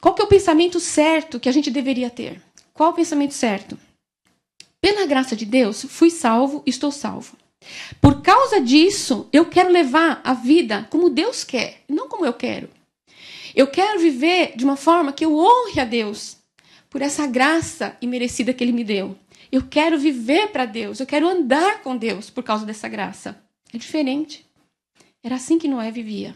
Qual 0.00 0.14
que 0.14 0.22
é 0.22 0.24
o 0.24 0.28
pensamento 0.28 0.80
certo 0.80 1.40
que 1.40 1.48
a 1.48 1.52
gente 1.52 1.70
deveria 1.70 2.10
ter? 2.10 2.40
Qual 2.72 2.90
o 2.90 2.94
pensamento 2.94 3.34
certo? 3.34 3.78
Pela 4.80 5.06
graça 5.06 5.34
de 5.34 5.44
Deus, 5.44 5.84
fui 5.88 6.10
salvo, 6.10 6.62
estou 6.64 6.92
salvo. 6.92 7.36
Por 8.00 8.22
causa 8.22 8.60
disso, 8.60 9.28
eu 9.32 9.46
quero 9.46 9.70
levar 9.70 10.20
a 10.24 10.34
vida 10.34 10.86
como 10.90 11.10
Deus 11.10 11.44
quer, 11.44 11.82
não 11.88 12.08
como 12.08 12.24
eu 12.24 12.32
quero. 12.32 12.68
Eu 13.54 13.66
quero 13.66 13.98
viver 13.98 14.52
de 14.56 14.64
uma 14.64 14.76
forma 14.76 15.12
que 15.12 15.24
eu 15.24 15.36
honre 15.36 15.80
a 15.80 15.84
Deus 15.84 16.36
por 16.88 17.02
essa 17.02 17.26
graça 17.26 17.96
imerecida 18.00 18.52
que 18.52 18.62
Ele 18.62 18.72
me 18.72 18.84
deu. 18.84 19.16
Eu 19.50 19.66
quero 19.66 19.98
viver 19.98 20.48
para 20.48 20.66
Deus, 20.66 21.00
eu 21.00 21.06
quero 21.06 21.28
andar 21.28 21.82
com 21.82 21.96
Deus 21.96 22.30
por 22.30 22.44
causa 22.44 22.66
dessa 22.66 22.88
graça. 22.88 23.42
É 23.72 23.78
diferente. 23.78 24.46
Era 25.22 25.36
assim 25.36 25.58
que 25.58 25.68
Noé 25.68 25.90
vivia. 25.90 26.34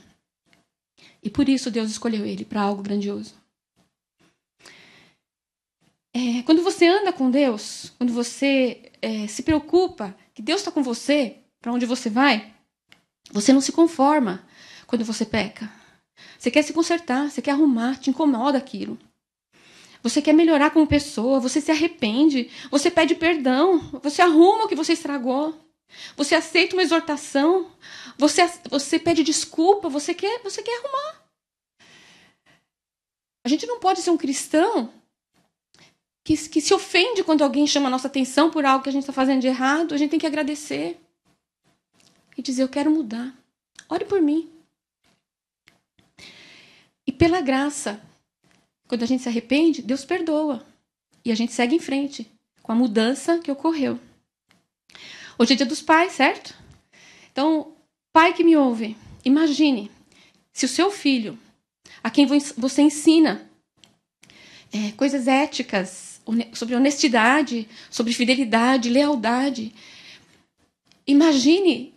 E 1.22 1.30
por 1.30 1.48
isso 1.48 1.70
Deus 1.70 1.90
escolheu 1.90 2.26
ele 2.26 2.44
para 2.44 2.62
algo 2.62 2.82
grandioso. 2.82 3.34
É, 6.14 6.42
quando 6.42 6.62
você 6.62 6.86
anda 6.86 7.12
com 7.12 7.30
Deus, 7.30 7.92
quando 7.96 8.12
você 8.12 8.90
é, 9.00 9.26
se 9.26 9.42
preocupa 9.42 10.14
que 10.34 10.42
Deus 10.42 10.60
está 10.60 10.70
com 10.70 10.82
você, 10.82 11.38
para 11.60 11.72
onde 11.72 11.86
você 11.86 12.08
vai, 12.10 12.52
você 13.30 13.52
não 13.52 13.60
se 13.60 13.72
conforma 13.72 14.46
quando 14.86 15.04
você 15.04 15.24
peca. 15.24 15.70
Você 16.38 16.50
quer 16.50 16.62
se 16.62 16.72
consertar, 16.72 17.30
você 17.30 17.40
quer 17.40 17.52
arrumar, 17.52 17.98
te 17.98 18.10
incomoda 18.10 18.58
aquilo. 18.58 18.98
Você 20.02 20.20
quer 20.20 20.32
melhorar 20.32 20.70
como 20.70 20.86
pessoa, 20.86 21.38
você 21.38 21.60
se 21.60 21.70
arrepende, 21.70 22.50
você 22.70 22.90
pede 22.90 23.14
perdão, 23.14 23.78
você 24.02 24.20
arruma 24.20 24.64
o 24.64 24.68
que 24.68 24.74
você 24.74 24.94
estragou. 24.94 25.56
Você 26.16 26.34
aceita 26.34 26.74
uma 26.74 26.82
exortação, 26.82 27.70
você, 28.18 28.50
você 28.68 28.98
pede 28.98 29.22
desculpa, 29.22 29.88
você 29.88 30.14
quer, 30.14 30.42
você 30.42 30.62
quer 30.62 30.78
arrumar. 30.78 31.22
A 33.44 33.48
gente 33.48 33.66
não 33.66 33.78
pode 33.78 34.00
ser 34.00 34.10
um 34.10 34.16
cristão 34.16 34.92
que, 36.24 36.36
que 36.48 36.60
se 36.60 36.72
ofende 36.72 37.24
quando 37.24 37.42
alguém 37.42 37.66
chama 37.66 37.88
a 37.88 37.90
nossa 37.90 38.06
atenção 38.06 38.50
por 38.50 38.64
algo 38.64 38.82
que 38.82 38.88
a 38.88 38.92
gente 38.92 39.02
está 39.02 39.12
fazendo 39.12 39.40
de 39.40 39.48
errado. 39.48 39.94
A 39.94 39.98
gente 39.98 40.10
tem 40.10 40.20
que 40.20 40.26
agradecer 40.26 40.98
e 42.36 42.42
dizer: 42.42 42.62
Eu 42.62 42.68
quero 42.68 42.90
mudar. 42.90 43.34
Ore 43.88 44.04
por 44.04 44.20
mim. 44.22 44.48
E 47.06 47.12
pela 47.12 47.40
graça, 47.40 48.00
quando 48.86 49.02
a 49.02 49.06
gente 49.06 49.22
se 49.22 49.28
arrepende, 49.28 49.82
Deus 49.82 50.04
perdoa. 50.04 50.64
E 51.24 51.30
a 51.32 51.34
gente 51.34 51.52
segue 51.52 51.74
em 51.76 51.80
frente 51.80 52.30
com 52.62 52.72
a 52.72 52.74
mudança 52.74 53.38
que 53.38 53.50
ocorreu. 53.50 53.98
Hoje 55.38 55.54
é 55.54 55.56
dia 55.56 55.66
dos 55.66 55.82
pais, 55.82 56.12
certo? 56.12 56.54
Então, 57.32 57.72
pai 58.12 58.32
que 58.32 58.44
me 58.44 58.56
ouve, 58.56 58.96
imagine 59.24 59.90
se 60.52 60.66
o 60.66 60.68
seu 60.68 60.90
filho, 60.90 61.38
a 62.02 62.10
quem 62.10 62.26
você 62.26 62.82
ensina 62.82 63.48
é, 64.72 64.92
coisas 64.92 65.26
éticas, 65.26 66.11
sobre 66.52 66.74
honestidade, 66.74 67.68
sobre 67.90 68.12
fidelidade, 68.12 68.88
lealdade, 68.88 69.74
imagine 71.06 71.94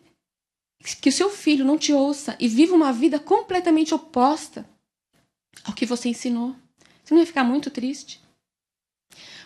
que 1.02 1.10
o 1.10 1.12
seu 1.12 1.30
filho 1.30 1.66
não 1.66 1.78
te 1.78 1.94
ouça 1.94 2.36
e 2.40 2.48
viva 2.48 2.76
uma 2.76 2.94
vida 2.94 3.20
completamente 3.20 3.94
oposta 3.94 4.68
ao 5.64 5.74
que 5.74 5.86
você 5.86 6.10
ensinou. 6.10 6.56
Você 7.04 7.14
não 7.14 7.22
ia 7.22 7.28
ficar 7.28 7.44
muito 7.44 7.70
triste? 7.70 8.22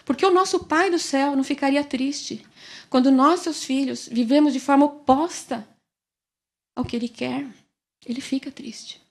Porque 0.06 0.26
o 0.26 0.32
nosso 0.32 0.66
Pai 0.66 0.90
do 0.90 1.00
céu 1.00 1.36
não 1.36 1.44
ficaria 1.44 1.84
triste 1.84 2.46
quando 2.90 3.12
nós, 3.12 3.42
seus 3.42 3.64
filhos, 3.64 4.10
vivemos 4.12 4.54
de 4.54 4.60
forma 4.60 4.86
oposta 4.86 5.68
ao 6.76 6.84
que 6.84 6.96
ele 6.96 7.08
quer. 7.08 7.48
Ele 8.06 8.22
fica 8.22 8.52
triste. 8.52 9.02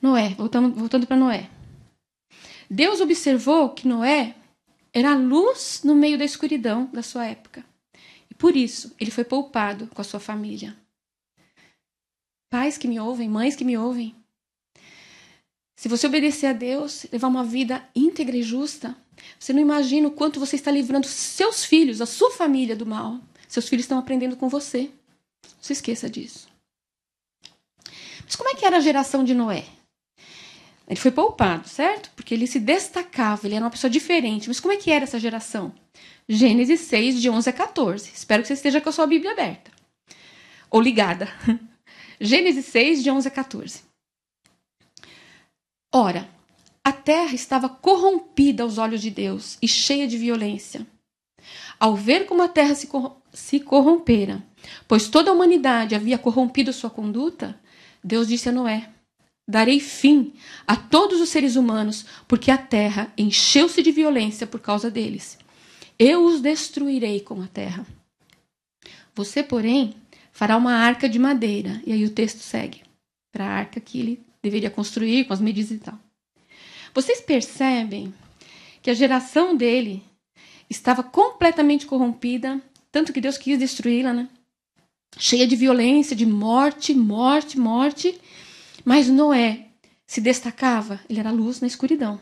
Noé, 0.00 0.30
voltando, 0.30 0.74
voltando 0.74 1.06
para 1.06 1.16
Noé. 1.16 1.48
Deus 2.70 3.00
observou 3.00 3.70
que 3.70 3.88
Noé 3.88 4.34
era 4.92 5.14
luz 5.14 5.82
no 5.84 5.94
meio 5.94 6.18
da 6.18 6.24
escuridão 6.24 6.86
da 6.86 7.02
sua 7.02 7.26
época. 7.26 7.64
E 8.30 8.34
por 8.34 8.56
isso 8.56 8.94
ele 9.00 9.10
foi 9.10 9.24
poupado 9.24 9.86
com 9.88 10.00
a 10.00 10.04
sua 10.04 10.20
família. 10.20 10.76
Pais 12.50 12.78
que 12.78 12.88
me 12.88 12.98
ouvem, 12.98 13.28
mães 13.28 13.56
que 13.56 13.64
me 13.64 13.76
ouvem. 13.76 14.14
Se 15.76 15.88
você 15.88 16.06
obedecer 16.06 16.46
a 16.46 16.52
Deus, 16.52 17.06
levar 17.12 17.28
uma 17.28 17.44
vida 17.44 17.88
íntegra 17.94 18.36
e 18.36 18.42
justa, 18.42 18.96
você 19.38 19.52
não 19.52 19.60
imagina 19.60 20.08
o 20.08 20.12
quanto 20.12 20.40
você 20.40 20.56
está 20.56 20.70
livrando 20.70 21.06
seus 21.06 21.64
filhos, 21.64 22.00
a 22.00 22.06
sua 22.06 22.30
família 22.32 22.74
do 22.74 22.86
mal. 22.86 23.20
Seus 23.46 23.68
filhos 23.68 23.84
estão 23.84 23.98
aprendendo 23.98 24.36
com 24.36 24.48
você. 24.48 24.90
Não 25.44 25.62
se 25.62 25.72
esqueça 25.72 26.10
disso. 26.10 26.48
Mas 28.24 28.36
como 28.36 28.50
é 28.50 28.54
que 28.54 28.64
era 28.64 28.76
a 28.76 28.80
geração 28.80 29.24
de 29.24 29.34
Noé? 29.34 29.64
Ele 30.88 30.98
foi 30.98 31.10
poupado, 31.10 31.68
certo? 31.68 32.10
Porque 32.16 32.32
ele 32.32 32.46
se 32.46 32.58
destacava, 32.58 33.46
ele 33.46 33.54
era 33.54 33.64
uma 33.64 33.70
pessoa 33.70 33.90
diferente. 33.90 34.48
Mas 34.48 34.58
como 34.58 34.72
é 34.72 34.78
que 34.78 34.90
era 34.90 35.04
essa 35.04 35.20
geração? 35.20 35.72
Gênesis 36.26 36.80
6, 36.80 37.20
de 37.20 37.28
11 37.28 37.50
a 37.50 37.52
14. 37.52 38.10
Espero 38.14 38.42
que 38.42 38.48
você 38.48 38.54
esteja 38.54 38.80
com 38.80 38.88
a 38.88 38.92
sua 38.92 39.06
Bíblia 39.06 39.32
aberta. 39.32 39.70
Ou 40.70 40.80
ligada. 40.80 41.28
Gênesis 42.18 42.64
6, 42.66 43.02
de 43.02 43.10
11 43.10 43.28
a 43.28 43.30
14. 43.30 43.82
Ora, 45.94 46.28
a 46.82 46.92
terra 46.92 47.34
estava 47.34 47.68
corrompida 47.68 48.62
aos 48.62 48.78
olhos 48.78 49.02
de 49.02 49.10
Deus 49.10 49.58
e 49.60 49.68
cheia 49.68 50.08
de 50.08 50.16
violência. 50.16 50.86
Ao 51.78 51.94
ver 51.94 52.24
como 52.24 52.42
a 52.42 52.48
terra 52.48 52.74
se, 52.74 52.88
se 53.32 53.60
corrompera, 53.60 54.42
pois 54.86 55.08
toda 55.08 55.30
a 55.30 55.34
humanidade 55.34 55.94
havia 55.94 56.18
corrompido 56.18 56.72
sua 56.72 56.90
conduta, 56.90 57.60
Deus 58.02 58.26
disse 58.26 58.48
a 58.48 58.52
Noé: 58.52 58.88
Darei 59.50 59.80
fim 59.80 60.34
a 60.66 60.76
todos 60.76 61.22
os 61.22 61.30
seres 61.30 61.56
humanos, 61.56 62.04
porque 62.28 62.50
a 62.50 62.58
terra 62.58 63.10
encheu-se 63.16 63.82
de 63.82 63.90
violência 63.90 64.46
por 64.46 64.60
causa 64.60 64.90
deles. 64.90 65.38
Eu 65.98 66.26
os 66.26 66.42
destruirei 66.42 67.20
com 67.20 67.40
a 67.40 67.46
terra. 67.46 67.86
Você, 69.14 69.42
porém, 69.42 69.94
fará 70.30 70.56
uma 70.56 70.74
arca 70.74 71.08
de 71.08 71.18
madeira. 71.18 71.82
E 71.86 71.92
aí 71.94 72.04
o 72.04 72.10
texto 72.10 72.40
segue 72.40 72.82
para 73.32 73.46
a 73.46 73.50
arca 73.50 73.80
que 73.80 73.98
ele 73.98 74.22
deveria 74.42 74.70
construir 74.70 75.24
com 75.24 75.32
as 75.32 75.40
medidas 75.40 75.70
e 75.70 75.78
tal. 75.78 75.98
Vocês 76.94 77.20
percebem 77.20 78.12
que 78.82 78.90
a 78.90 78.94
geração 78.94 79.56
dele 79.56 80.02
estava 80.68 81.02
completamente 81.02 81.86
corrompida, 81.86 82.60
tanto 82.92 83.12
que 83.12 83.20
Deus 83.20 83.38
quis 83.38 83.58
destruí-la, 83.58 84.12
né? 84.12 84.28
Cheia 85.18 85.46
de 85.46 85.56
violência, 85.56 86.14
de 86.14 86.26
morte, 86.26 86.94
morte, 86.94 87.58
morte. 87.58 88.20
Mas 88.88 89.06
Noé 89.06 89.66
se 90.06 90.18
destacava, 90.18 90.98
ele 91.10 91.20
era 91.20 91.30
luz 91.30 91.60
na 91.60 91.66
escuridão. 91.66 92.18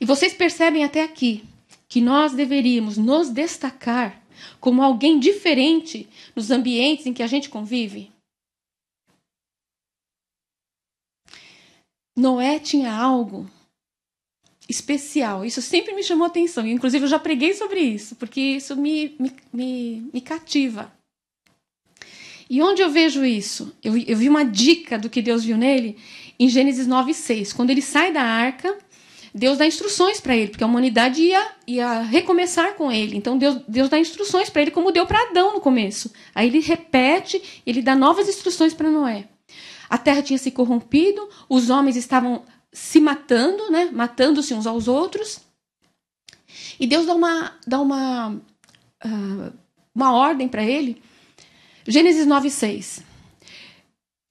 E 0.00 0.06
vocês 0.06 0.32
percebem 0.32 0.84
até 0.84 1.02
aqui 1.02 1.44
que 1.86 2.00
nós 2.00 2.32
deveríamos 2.32 2.96
nos 2.96 3.28
destacar 3.28 4.22
como 4.58 4.82
alguém 4.82 5.20
diferente 5.20 6.08
nos 6.34 6.50
ambientes 6.50 7.04
em 7.04 7.12
que 7.12 7.22
a 7.22 7.26
gente 7.26 7.50
convive? 7.50 8.10
Noé 12.16 12.58
tinha 12.58 12.90
algo 12.90 13.46
especial. 14.66 15.44
Isso 15.44 15.60
sempre 15.60 15.94
me 15.94 16.02
chamou 16.02 16.26
atenção. 16.26 16.66
Inclusive, 16.66 17.04
eu 17.04 17.08
já 17.10 17.18
preguei 17.18 17.52
sobre 17.52 17.80
isso, 17.80 18.16
porque 18.16 18.40
isso 18.40 18.74
me, 18.74 19.14
me, 19.20 19.36
me, 19.52 20.10
me 20.10 20.20
cativa. 20.22 20.90
E 22.48 22.62
onde 22.62 22.80
eu 22.80 22.90
vejo 22.90 23.24
isso? 23.24 23.74
Eu, 23.82 23.96
eu, 23.96 24.16
vi 24.16 24.28
uma 24.28 24.44
dica 24.44 24.98
do 24.98 25.10
que 25.10 25.20
Deus 25.20 25.44
viu 25.44 25.56
nele 25.56 25.96
em 26.38 26.48
Gênesis 26.48 26.86
9, 26.86 27.12
6. 27.12 27.52
Quando 27.52 27.70
ele 27.70 27.82
sai 27.82 28.12
da 28.12 28.22
arca, 28.22 28.76
Deus 29.34 29.58
dá 29.58 29.66
instruções 29.66 30.20
para 30.20 30.36
ele, 30.36 30.48
porque 30.48 30.64
a 30.64 30.66
humanidade 30.66 31.20
ia, 31.20 31.52
ia 31.66 32.00
recomeçar 32.00 32.74
com 32.74 32.90
ele. 32.90 33.16
Então 33.16 33.36
Deus, 33.36 33.60
Deus 33.68 33.88
dá 33.88 33.98
instruções 33.98 34.48
para 34.48 34.62
ele, 34.62 34.70
como 34.70 34.90
deu 34.90 35.06
para 35.06 35.30
Adão 35.30 35.54
no 35.54 35.60
começo. 35.60 36.10
Aí 36.34 36.48
ele 36.48 36.60
repete, 36.60 37.62
ele 37.66 37.82
dá 37.82 37.94
novas 37.94 38.28
instruções 38.28 38.72
para 38.72 38.90
Noé. 38.90 39.28
A 39.88 39.98
terra 39.98 40.22
tinha 40.22 40.38
se 40.38 40.50
corrompido, 40.50 41.28
os 41.48 41.70
homens 41.70 41.96
estavam 41.96 42.42
se 42.72 43.00
matando, 43.00 43.70
né? 43.70 43.90
matando-se 43.92 44.54
uns 44.54 44.66
aos 44.66 44.88
outros. 44.88 45.40
E 46.78 46.86
Deus 46.86 47.06
dá 47.06 47.14
uma, 47.14 47.52
dá 47.66 47.80
uma, 47.80 48.30
uh, 49.04 49.52
uma 49.94 50.12
ordem 50.12 50.48
para 50.48 50.62
ele. 50.62 51.02
Gênesis 51.90 52.26
9, 52.26 52.50
6. 52.50 53.02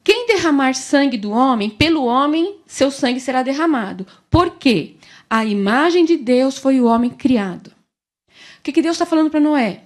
Quem 0.03 0.27
derramar 0.27 0.75
sangue 0.75 1.17
do 1.17 1.31
homem, 1.31 1.71
pelo 1.71 2.05
homem 2.05 2.59
seu 2.67 2.91
sangue 2.91 3.19
será 3.19 3.41
derramado. 3.41 4.05
Por 4.29 4.57
quê? 4.57 4.93
A 5.27 5.43
imagem 5.43 6.05
de 6.05 6.17
Deus 6.17 6.59
foi 6.59 6.79
o 6.79 6.85
homem 6.85 7.09
criado. 7.09 7.73
O 8.59 8.61
que, 8.61 8.71
que 8.71 8.81
Deus 8.81 8.93
está 8.93 9.07
falando 9.07 9.31
para 9.31 9.39
Noé? 9.39 9.83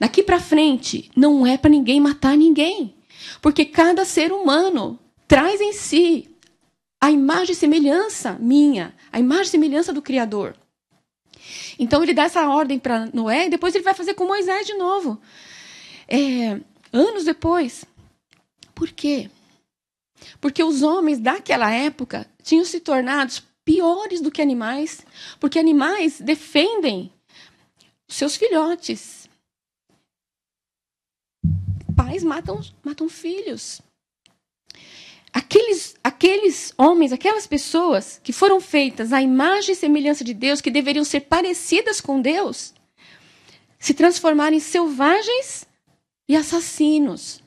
Daqui 0.00 0.22
para 0.22 0.40
frente, 0.40 1.10
não 1.14 1.46
é 1.46 1.58
para 1.58 1.70
ninguém 1.70 2.00
matar 2.00 2.34
ninguém. 2.34 2.94
Porque 3.42 3.66
cada 3.66 4.06
ser 4.06 4.32
humano 4.32 4.98
traz 5.28 5.60
em 5.60 5.74
si 5.74 6.30
a 6.98 7.10
imagem 7.10 7.52
e 7.52 7.56
semelhança 7.56 8.38
minha, 8.40 8.94
a 9.12 9.20
imagem 9.20 9.44
e 9.44 9.50
semelhança 9.50 9.92
do 9.92 10.00
Criador. 10.00 10.56
Então 11.78 12.02
ele 12.02 12.14
dá 12.14 12.22
essa 12.24 12.48
ordem 12.48 12.78
para 12.78 13.10
Noé 13.12 13.46
e 13.46 13.50
depois 13.50 13.74
ele 13.74 13.84
vai 13.84 13.92
fazer 13.92 14.14
com 14.14 14.24
Moisés 14.24 14.66
de 14.66 14.74
novo. 14.74 15.20
É, 16.08 16.58
anos 16.92 17.24
depois. 17.24 17.84
Por 18.74 18.90
quê? 18.90 19.30
Porque 20.40 20.62
os 20.62 20.82
homens 20.82 21.18
daquela 21.18 21.70
época 21.70 22.28
tinham 22.42 22.64
se 22.64 22.80
tornado 22.80 23.42
piores 23.64 24.20
do 24.20 24.30
que 24.30 24.42
animais, 24.42 25.04
porque 25.38 25.58
animais 25.58 26.20
defendem 26.20 27.12
seus 28.08 28.36
filhotes. 28.36 29.28
Pais 31.96 32.22
matam, 32.22 32.60
matam 32.84 33.08
filhos. 33.08 33.80
Aqueles, 35.32 35.96
aqueles 36.04 36.74
homens, 36.76 37.10
aquelas 37.10 37.46
pessoas 37.46 38.20
que 38.22 38.32
foram 38.32 38.60
feitas 38.60 39.12
à 39.12 39.22
imagem 39.22 39.72
e 39.72 39.76
semelhança 39.76 40.22
de 40.22 40.34
Deus, 40.34 40.60
que 40.60 40.70
deveriam 40.70 41.04
ser 41.04 41.20
parecidas 41.20 42.00
com 42.00 42.20
Deus, 42.20 42.74
se 43.78 43.94
transformaram 43.94 44.56
em 44.56 44.60
selvagens 44.60 45.66
e 46.28 46.36
assassinos. 46.36 47.42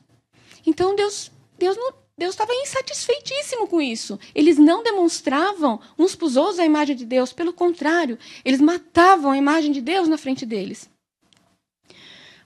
Então 0.66 0.94
Deus, 0.94 1.30
Deus 1.58 1.76
não, 1.76 1.92
Deus 2.18 2.34
estava 2.34 2.54
insatisfeitíssimo 2.54 3.68
com 3.68 3.80
isso. 3.80 4.18
Eles 4.34 4.56
não 4.56 4.82
demonstravam 4.82 5.80
uns 5.98 6.14
para 6.14 6.26
os 6.26 6.36
outros 6.36 6.58
a 6.58 6.64
imagem 6.64 6.96
de 6.96 7.04
Deus. 7.04 7.32
Pelo 7.32 7.52
contrário, 7.52 8.18
eles 8.44 8.60
matavam 8.60 9.30
a 9.30 9.36
imagem 9.36 9.70
de 9.70 9.82
Deus 9.82 10.08
na 10.08 10.16
frente 10.16 10.46
deles. 10.46 10.88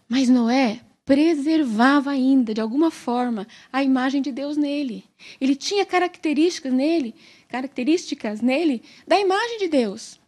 Mas 0.09 0.29
Noé 0.29 0.81
preservava 1.05 2.11
ainda, 2.11 2.53
de 2.53 2.61
alguma 2.61 2.91
forma, 2.91 3.47
a 3.73 3.83
imagem 3.83 4.21
de 4.21 4.33
Deus 4.33 4.57
nele. 4.57 5.05
Ele 5.41 5.55
tinha 5.55 5.87
características 5.87 6.73
nele, 6.73 7.15
características 7.49 8.41
nele 8.41 8.83
da 9.07 9.19
imagem 9.19 9.59
de 9.59 9.69
Deus. 9.69 10.21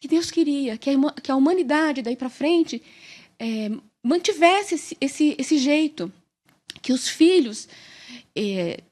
Que 0.00 0.08
Deus 0.08 0.30
queria 0.30 0.78
que 0.78 0.90
a, 1.30 1.36
humanidade 1.36 2.00
daí 2.00 2.16
para 2.16 2.30
frente 2.30 2.82
é, 3.38 3.70
mantivesse 4.02 4.74
esse, 4.74 4.96
esse, 5.00 5.36
esse 5.38 5.58
jeito, 5.58 6.12
que 6.82 6.92
os 6.92 7.08
filhos 7.08 7.68
é, 8.34 8.82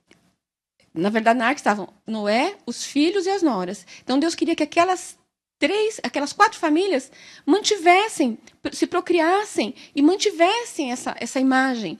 na 0.98 1.10
verdade, 1.10 1.38
na 1.38 1.46
arca 1.46 1.60
estavam 1.60 1.92
Noé, 2.06 2.56
os 2.66 2.84
filhos 2.84 3.26
e 3.26 3.30
as 3.30 3.42
noras. 3.42 3.86
Então 4.02 4.18
Deus 4.18 4.34
queria 4.34 4.56
que 4.56 4.62
aquelas 4.62 5.16
três, 5.58 6.00
aquelas 6.02 6.32
quatro 6.32 6.58
famílias 6.58 7.10
mantivessem, 7.46 8.38
se 8.72 8.86
procriassem 8.86 9.74
e 9.94 10.02
mantivessem 10.02 10.90
essa, 10.90 11.14
essa 11.18 11.40
imagem. 11.40 11.98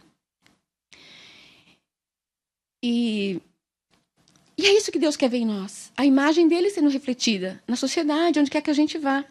E, 2.83 3.41
e 4.57 4.67
é 4.67 4.77
isso 4.77 4.93
que 4.93 4.99
Deus 4.99 5.17
quer 5.17 5.29
ver 5.29 5.39
em 5.39 5.47
nós. 5.47 5.93
A 5.97 6.05
imagem 6.05 6.49
dele 6.49 6.71
sendo 6.71 6.89
refletida 6.89 7.63
na 7.67 7.77
sociedade, 7.77 8.39
onde 8.39 8.51
quer 8.51 8.63
que 8.63 8.71
a 8.71 8.75
gente 8.75 8.99
vá. 8.99 9.25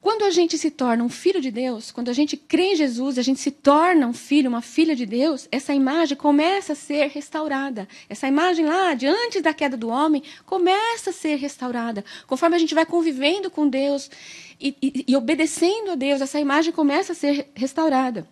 Quando 0.00 0.22
a 0.22 0.30
gente 0.30 0.56
se 0.56 0.70
torna 0.70 1.04
um 1.04 1.10
filho 1.10 1.42
de 1.42 1.50
Deus, 1.50 1.90
quando 1.90 2.08
a 2.08 2.14
gente 2.14 2.34
crê 2.34 2.72
em 2.72 2.76
Jesus, 2.76 3.18
a 3.18 3.22
gente 3.22 3.38
se 3.38 3.50
torna 3.50 4.06
um 4.06 4.14
filho, 4.14 4.48
uma 4.48 4.62
filha 4.62 4.96
de 4.96 5.04
Deus, 5.04 5.46
essa 5.52 5.74
imagem 5.74 6.16
começa 6.16 6.72
a 6.72 6.76
ser 6.76 7.08
restaurada. 7.08 7.86
Essa 8.08 8.26
imagem 8.26 8.64
lá, 8.64 8.94
de 8.94 9.06
antes 9.06 9.42
da 9.42 9.52
queda 9.52 9.76
do 9.76 9.88
homem, 9.88 10.22
começa 10.46 11.10
a 11.10 11.12
ser 11.12 11.36
restaurada. 11.36 12.02
Conforme 12.26 12.56
a 12.56 12.58
gente 12.58 12.74
vai 12.74 12.86
convivendo 12.86 13.50
com 13.50 13.68
Deus 13.68 14.10
e, 14.58 14.74
e, 14.80 15.04
e 15.06 15.16
obedecendo 15.16 15.90
a 15.90 15.94
Deus, 15.94 16.22
essa 16.22 16.40
imagem 16.40 16.72
começa 16.72 17.12
a 17.12 17.16
ser 17.16 17.50
restaurada. 17.54 18.26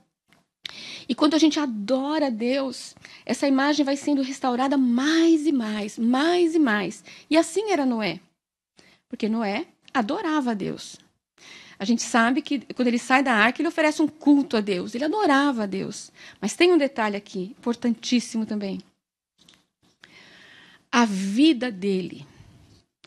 E 1.07 1.15
quando 1.15 1.35
a 1.35 1.39
gente 1.39 1.61
adora 1.61 2.29
a 2.29 2.31
Deus, 2.31 2.95
essa 3.27 3.47
imagem 3.47 3.85
vai 3.85 3.97
sendo 3.97 4.23
restaurada 4.23 4.79
mais 4.79 5.47
e 5.47 5.53
mais, 5.53 5.99
mais 5.99 6.55
e 6.55 6.59
mais. 6.59 7.05
E 7.29 7.37
assim 7.37 7.71
era 7.71 7.85
Noé. 7.85 8.21
Porque 9.07 9.29
Noé 9.29 9.67
adorava 9.93 10.53
a 10.53 10.55
Deus. 10.55 10.99
A 11.79 11.85
gente 11.85 12.03
sabe 12.03 12.43
que 12.43 12.61
quando 12.75 12.89
ele 12.89 12.99
sai 12.99 13.23
da 13.23 13.33
arca, 13.33 13.61
ele 13.61 13.69
oferece 13.69 14.03
um 14.03 14.09
culto 14.09 14.57
a 14.57 14.61
Deus. 14.61 14.95
Ele 14.95 15.05
adorava 15.05 15.63
a 15.63 15.67
Deus. 15.67 16.11
Mas 16.41 16.57
tem 16.57 16.73
um 16.73 16.79
detalhe 16.79 17.17
aqui, 17.17 17.55
importantíssimo 17.59 18.45
também. 18.45 18.81
A 20.91 21.05
vida 21.05 21.71
dele 21.71 22.27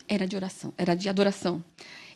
era 0.08 0.26
de 0.26 0.36
oração, 0.36 0.72
era 0.78 0.94
de 0.94 1.08
adoração. 1.08 1.62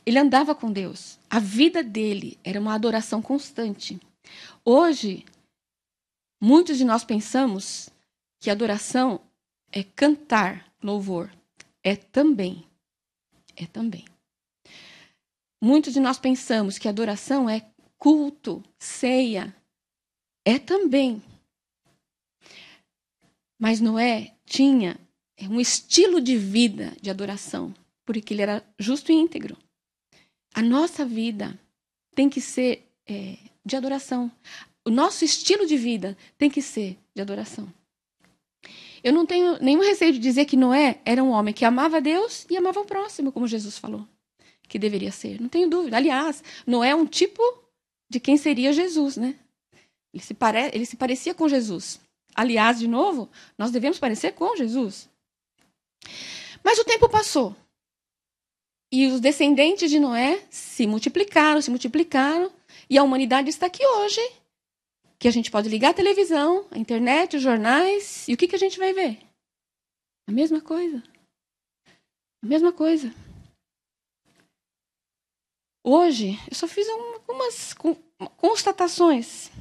Ele 0.04 0.18
andava 0.18 0.54
com 0.54 0.72
Deus. 0.72 1.18
A 1.28 1.38
vida 1.38 1.82
dele 1.82 2.38
era 2.42 2.60
uma 2.60 2.74
adoração 2.74 3.20
constante. 3.20 4.00
Hoje, 4.64 5.26
muitos 6.40 6.78
de 6.78 6.84
nós 6.84 7.04
pensamos 7.04 7.90
que 8.40 8.48
adoração 8.48 9.20
é 9.72 9.82
cantar 9.82 10.72
louvor. 10.82 11.30
É 11.82 11.96
também. 11.96 12.64
É 13.56 13.66
também. 13.66 14.04
Muitos 15.62 15.94
de 15.94 16.00
nós 16.00 16.18
pensamos 16.18 16.78
que 16.78 16.88
adoração 16.88 17.48
é 17.48 17.66
culto, 17.98 18.62
ceia. 18.78 19.54
É 20.44 20.58
também. 20.58 21.22
Mas 23.58 23.80
Noé 23.80 24.34
tinha 24.44 24.98
um 25.50 25.60
estilo 25.60 26.20
de 26.20 26.36
vida 26.36 26.94
de 27.00 27.10
adoração, 27.10 27.74
porque 28.04 28.34
ele 28.34 28.42
era 28.42 28.64
justo 28.78 29.10
e 29.10 29.14
íntegro. 29.14 29.56
A 30.54 30.62
nossa 30.62 31.04
vida 31.04 31.58
tem 32.14 32.28
que 32.28 32.40
ser 32.40 32.86
é, 33.06 33.38
de 33.64 33.76
adoração. 33.76 34.30
O 34.84 34.90
nosso 34.90 35.24
estilo 35.24 35.66
de 35.66 35.76
vida 35.76 36.16
tem 36.38 36.50
que 36.50 36.62
ser 36.62 36.98
de 37.14 37.22
adoração. 37.22 37.72
Eu 39.02 39.12
não 39.12 39.26
tenho 39.26 39.58
nenhum 39.62 39.82
receio 39.82 40.12
de 40.12 40.18
dizer 40.18 40.44
que 40.44 40.56
Noé 40.56 41.00
era 41.04 41.22
um 41.22 41.30
homem 41.30 41.54
que 41.54 41.64
amava 41.64 42.00
Deus 42.00 42.46
e 42.50 42.56
amava 42.56 42.80
o 42.80 42.84
próximo, 42.84 43.32
como 43.32 43.46
Jesus 43.46 43.78
falou 43.78 44.06
que 44.68 44.78
deveria 44.78 45.12
ser. 45.12 45.40
Não 45.40 45.48
tenho 45.48 45.68
dúvida. 45.68 45.96
Aliás, 45.96 46.42
Noé 46.66 46.90
é 46.90 46.94
um 46.94 47.06
tipo 47.06 47.42
de 48.08 48.20
quem 48.20 48.36
seria 48.36 48.72
Jesus, 48.72 49.16
né? 49.16 49.34
Ele 50.12 50.22
se, 50.22 50.34
pare... 50.34 50.70
ele 50.72 50.86
se 50.86 50.96
parecia 50.96 51.34
com 51.34 51.48
Jesus. 51.48 52.00
Aliás, 52.34 52.78
de 52.78 52.86
novo, 52.86 53.28
nós 53.56 53.70
devemos 53.70 53.98
parecer 53.98 54.32
com 54.32 54.56
Jesus. 54.56 55.08
Mas 56.62 56.78
o 56.78 56.84
tempo 56.84 57.08
passou. 57.08 57.54
E 58.92 59.06
os 59.08 59.20
descendentes 59.20 59.90
de 59.90 59.98
Noé 59.98 60.42
se 60.50 60.86
multiplicaram, 60.86 61.60
se 61.60 61.70
multiplicaram. 61.70 62.52
E 62.88 62.96
a 62.96 63.02
humanidade 63.02 63.50
está 63.50 63.66
aqui 63.66 63.84
hoje. 63.84 64.20
Que 65.18 65.28
a 65.28 65.30
gente 65.30 65.50
pode 65.50 65.68
ligar 65.68 65.90
a 65.90 65.94
televisão, 65.94 66.66
a 66.70 66.78
internet, 66.78 67.36
os 67.36 67.42
jornais. 67.42 68.28
E 68.28 68.34
o 68.34 68.36
que, 68.36 68.48
que 68.48 68.56
a 68.56 68.58
gente 68.58 68.78
vai 68.78 68.92
ver? 68.92 69.18
A 70.28 70.32
mesma 70.32 70.60
coisa. 70.60 71.02
A 72.42 72.46
mesma 72.46 72.72
coisa. 72.72 73.12
Hoje, 75.88 76.36
eu 76.50 76.56
só 76.56 76.66
fiz 76.66 76.88
algumas 76.88 77.72
constatações. 78.36 79.52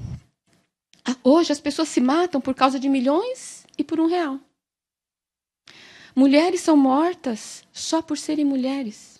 Hoje, 1.24 1.52
as 1.52 1.60
pessoas 1.60 1.88
se 1.88 2.02
matam 2.02 2.42
por 2.42 2.56
causa 2.56 2.80
de 2.80 2.90
milhões 2.90 3.64
e 3.78 3.84
por 3.84 4.00
um 4.00 4.08
real. 4.08 4.40
Mulheres 6.16 6.62
são 6.62 6.76
mortas 6.76 7.64
só 7.72 8.02
por 8.02 8.18
serem 8.18 8.44
mulheres. 8.44 9.20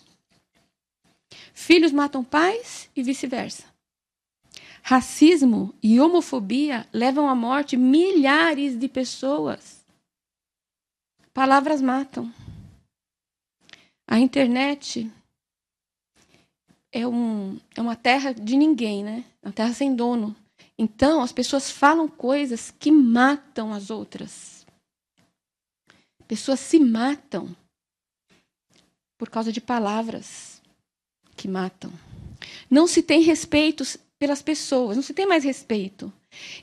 Filhos 1.54 1.92
matam 1.92 2.24
pais 2.24 2.90
e 2.96 3.04
vice-versa. 3.04 3.72
Racismo 4.82 5.72
e 5.80 6.00
homofobia 6.00 6.88
levam 6.92 7.28
à 7.28 7.36
morte 7.36 7.76
milhares 7.76 8.76
de 8.76 8.88
pessoas. 8.88 9.86
Palavras 11.32 11.80
matam. 11.80 12.34
A 14.08 14.18
internet 14.18 15.08
é, 16.92 17.06
um, 17.06 17.58
é 17.74 17.80
uma 17.80 17.96
terra 17.96 18.32
de 18.32 18.56
ninguém, 18.56 19.04
né? 19.04 19.24
É 19.42 19.48
uma 19.48 19.52
terra 19.52 19.72
sem 19.72 19.94
dono. 19.94 20.34
Então, 20.78 21.22
as 21.22 21.32
pessoas 21.32 21.70
falam 21.70 22.08
coisas 22.08 22.70
que 22.70 22.90
matam 22.90 23.72
as 23.72 23.90
outras. 23.90 24.66
Pessoas 26.28 26.60
se 26.60 26.78
matam 26.78 27.54
por 29.18 29.30
causa 29.30 29.52
de 29.52 29.60
palavras 29.60 30.60
que 31.36 31.48
matam. 31.48 31.92
Não 32.70 32.86
se 32.86 33.02
tem 33.02 33.22
respeito 33.22 33.84
pelas 34.18 34.42
pessoas, 34.42 34.96
não 34.96 35.02
se 35.02 35.14
tem 35.14 35.26
mais 35.26 35.44
respeito. 35.44 36.12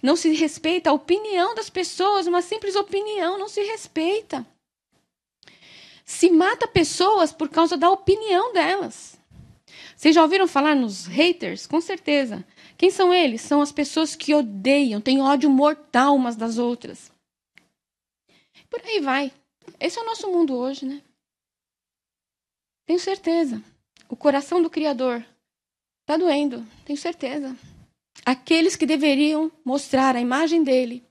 Não 0.02 0.16
se 0.16 0.34
respeita 0.34 0.90
a 0.90 0.94
opinião 0.94 1.56
das 1.56 1.70
pessoas, 1.70 2.28
uma 2.28 2.42
simples 2.42 2.76
opinião 2.76 3.38
não 3.38 3.48
se 3.48 3.62
respeita. 3.64 4.46
Se 6.06 6.30
mata 6.30 6.68
pessoas 6.68 7.32
por 7.32 7.50
causa 7.50 7.78
da 7.78 7.90
opinião 7.90 8.54
delas. 8.54 9.18
Vocês 10.04 10.16
já 10.16 10.22
ouviram 10.22 10.50
falar 10.50 10.76
nos 10.76 11.06
haters? 11.06 11.66
Com 11.66 11.80
certeza. 11.80 12.46
Quem 12.78 12.92
são 12.92 13.14
eles? 13.14 13.40
São 13.40 13.62
as 13.62 13.72
pessoas 13.72 14.18
que 14.18 14.36
odeiam, 14.36 15.00
têm 15.00 15.22
ódio 15.22 15.50
mortal 15.50 16.14
umas 16.14 16.36
das 16.36 16.58
outras. 16.58 17.10
Por 18.70 18.82
aí 18.82 19.00
vai. 19.00 19.32
Esse 19.80 19.98
é 19.98 20.02
o 20.02 20.06
nosso 20.06 20.30
mundo 20.30 20.58
hoje, 20.58 20.86
né? 20.86 21.02
Tenho 22.86 23.00
certeza. 23.00 23.64
O 24.10 24.16
coração 24.18 24.62
do 24.62 24.70
Criador 24.70 25.26
está 26.02 26.18
doendo, 26.18 26.68
tenho 26.84 27.00
certeza. 27.00 27.56
Aqueles 28.26 28.76
que 28.76 28.86
deveriam 28.86 29.50
mostrar 29.64 30.18
a 30.18 30.22
imagem 30.22 30.66
dele 30.66 31.02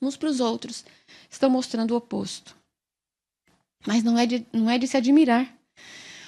uns 0.00 0.16
para 0.16 0.28
os 0.28 0.38
outros 0.38 0.84
estão 1.28 1.50
mostrando 1.50 1.90
o 1.90 1.96
oposto. 1.96 2.56
Mas 3.84 4.04
não 4.04 4.16
é 4.16 4.24
de, 4.24 4.46
não 4.52 4.70
é 4.70 4.78
de 4.78 4.86
se 4.86 4.96
admirar. 4.96 5.52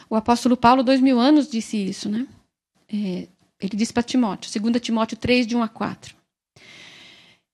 O 0.09 0.15
apóstolo 0.15 0.57
Paulo, 0.57 0.83
dois 0.83 1.01
mil 1.01 1.19
anos, 1.19 1.49
disse 1.49 1.77
isso, 1.77 2.09
né? 2.09 2.27
É, 2.89 3.29
ele 3.61 3.77
diz 3.77 3.91
para 3.91 4.03
Timóteo, 4.03 4.51
2 4.61 4.81
Timóteo 4.81 5.17
3, 5.17 5.47
de 5.47 5.57
1 5.57 5.63
a 5.63 5.69
4. 5.69 6.15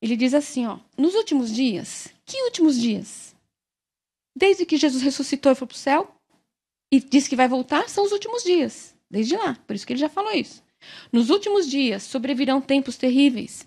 Ele 0.00 0.16
diz 0.16 0.34
assim, 0.34 0.66
ó, 0.66 0.78
nos 0.98 1.14
últimos 1.14 1.54
dias, 1.54 2.12
que 2.26 2.42
últimos 2.42 2.78
dias? 2.78 3.34
Desde 4.36 4.66
que 4.66 4.76
Jesus 4.76 5.02
ressuscitou 5.02 5.52
e 5.52 5.54
foi 5.54 5.66
para 5.66 5.74
o 5.74 5.78
céu, 5.78 6.14
e 6.92 7.00
disse 7.00 7.30
que 7.30 7.36
vai 7.36 7.48
voltar, 7.48 7.88
são 7.88 8.04
os 8.04 8.12
últimos 8.12 8.42
dias. 8.42 8.94
Desde 9.10 9.36
lá, 9.36 9.54
por 9.66 9.76
isso 9.76 9.86
que 9.86 9.92
ele 9.92 10.00
já 10.00 10.08
falou 10.08 10.32
isso. 10.32 10.62
Nos 11.12 11.30
últimos 11.30 11.70
dias 11.70 12.02
sobrevirão 12.02 12.60
tempos 12.60 12.96
terríveis. 12.96 13.66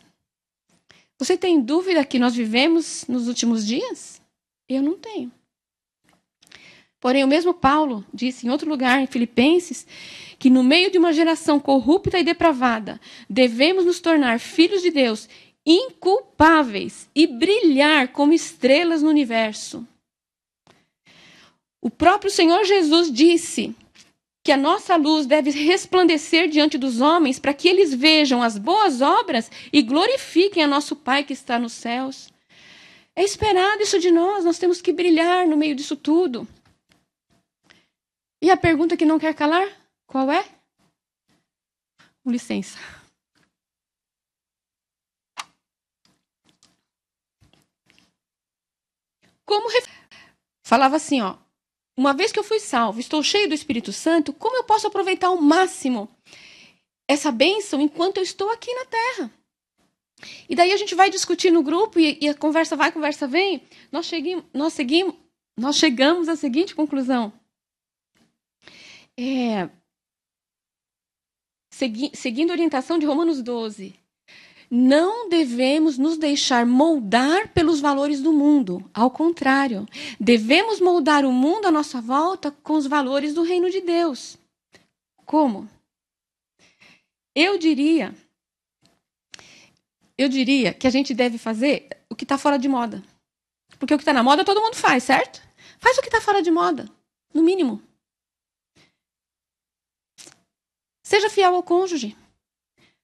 você 1.21 1.37
tem 1.37 1.61
dúvida 1.61 2.03
que 2.03 2.17
nós 2.17 2.33
vivemos 2.33 3.05
nos 3.07 3.27
últimos 3.27 3.63
dias? 3.63 4.19
Eu 4.67 4.81
não 4.81 4.97
tenho. 4.97 5.31
Porém, 6.99 7.23
o 7.23 7.27
mesmo 7.27 7.53
Paulo 7.53 8.03
disse 8.11 8.47
em 8.47 8.49
outro 8.49 8.67
lugar, 8.67 8.99
em 8.99 9.05
Filipenses, 9.05 9.85
que 10.39 10.49
no 10.49 10.63
meio 10.63 10.89
de 10.89 10.97
uma 10.97 11.13
geração 11.13 11.59
corrupta 11.59 12.17
e 12.17 12.23
depravada, 12.23 12.99
devemos 13.29 13.85
nos 13.85 13.99
tornar 13.99 14.39
filhos 14.39 14.81
de 14.81 14.89
Deus 14.89 15.29
inculpáveis 15.63 17.07
e 17.13 17.27
brilhar 17.27 18.07
como 18.07 18.33
estrelas 18.33 19.03
no 19.03 19.09
universo. 19.09 19.87
O 21.79 21.91
próprio 21.91 22.31
Senhor 22.31 22.63
Jesus 22.63 23.11
disse 23.13 23.75
que 24.43 24.51
a 24.51 24.57
nossa 24.57 24.95
luz 24.95 25.25
deve 25.25 25.51
resplandecer 25.51 26.49
diante 26.49 26.77
dos 26.77 26.99
homens 26.99 27.37
para 27.37 27.53
que 27.53 27.67
eles 27.67 27.93
vejam 27.93 28.41
as 28.41 28.57
boas 28.57 29.01
obras 29.01 29.51
e 29.71 29.81
glorifiquem 29.81 30.63
a 30.63 30.67
nosso 30.67 30.95
Pai 30.95 31.23
que 31.23 31.33
está 31.33 31.59
nos 31.59 31.73
céus. 31.73 32.33
É 33.15 33.23
esperado 33.23 33.83
isso 33.83 33.99
de 33.99 34.09
nós, 34.09 34.43
nós 34.43 34.57
temos 34.57 34.81
que 34.81 34.91
brilhar 34.91 35.47
no 35.47 35.57
meio 35.57 35.75
disso 35.75 35.95
tudo. 35.95 36.47
E 38.41 38.49
a 38.49 38.57
pergunta 38.57 38.97
que 38.97 39.05
não 39.05 39.19
quer 39.19 39.35
calar? 39.35 39.67
Qual 40.07 40.31
é? 40.31 40.43
Com 42.23 42.31
licença. 42.31 42.79
Como 49.45 49.67
falava 50.65 50.95
assim, 50.95 51.21
ó, 51.21 51.37
uma 52.01 52.13
vez 52.13 52.31
que 52.31 52.39
eu 52.39 52.43
fui 52.43 52.59
salvo, 52.59 52.99
estou 52.99 53.21
cheio 53.21 53.47
do 53.47 53.53
Espírito 53.53 53.93
Santo, 53.93 54.33
como 54.33 54.57
eu 54.57 54.63
posso 54.63 54.87
aproveitar 54.87 55.27
ao 55.27 55.39
máximo 55.39 56.09
essa 57.07 57.31
bênção 57.31 57.79
enquanto 57.79 58.17
eu 58.17 58.23
estou 58.23 58.49
aqui 58.49 58.73
na 58.73 58.85
terra? 58.85 59.31
E 60.49 60.55
daí 60.55 60.71
a 60.71 60.77
gente 60.77 60.95
vai 60.95 61.11
discutir 61.11 61.51
no 61.51 61.61
grupo 61.61 61.99
e, 61.99 62.17
e 62.19 62.27
a 62.27 62.33
conversa 62.33 62.75
vai, 62.75 62.89
a 62.89 62.91
conversa 62.91 63.27
vem. 63.27 63.61
Nós, 63.91 64.07
cheguimos, 64.07 64.43
nós, 64.51 64.73
seguimos, 64.73 65.13
nós 65.55 65.75
chegamos 65.75 66.27
à 66.27 66.35
seguinte 66.35 66.73
conclusão. 66.73 67.31
É, 69.19 69.69
segui, 71.71 72.09
seguindo 72.15 72.49
a 72.49 72.53
orientação 72.53 72.97
de 72.97 73.05
Romanos 73.05 73.43
12, 73.43 73.93
não 74.73 75.27
devemos 75.27 75.97
nos 75.97 76.17
deixar 76.17 76.65
moldar 76.65 77.49
pelos 77.49 77.81
valores 77.81 78.21
do 78.21 78.31
mundo. 78.31 78.89
Ao 78.93 79.11
contrário, 79.11 79.85
devemos 80.17 80.79
moldar 80.79 81.25
o 81.25 81.31
mundo 81.33 81.65
à 81.65 81.71
nossa 81.71 81.99
volta 81.99 82.51
com 82.63 82.73
os 82.73 82.87
valores 82.87 83.33
do 83.33 83.43
reino 83.43 83.69
de 83.69 83.81
Deus. 83.81 84.37
Como? 85.25 85.69
Eu 87.35 87.57
diria, 87.57 88.15
eu 90.17 90.29
diria 90.29 90.73
que 90.73 90.87
a 90.87 90.89
gente 90.89 91.13
deve 91.13 91.37
fazer 91.37 91.89
o 92.09 92.15
que 92.15 92.23
está 92.23 92.37
fora 92.37 92.57
de 92.57 92.69
moda. 92.69 93.03
Porque 93.77 93.93
o 93.93 93.97
que 93.97 94.03
está 94.03 94.13
na 94.13 94.23
moda 94.23 94.45
todo 94.45 94.61
mundo 94.61 94.75
faz, 94.75 95.03
certo? 95.03 95.41
Faz 95.79 95.97
o 95.97 96.01
que 96.01 96.07
está 96.07 96.21
fora 96.21 96.41
de 96.41 96.49
moda, 96.49 96.89
no 97.33 97.43
mínimo. 97.43 97.81
Seja 101.03 101.29
fiel 101.29 101.55
ao 101.55 101.63
cônjuge. 101.63 102.15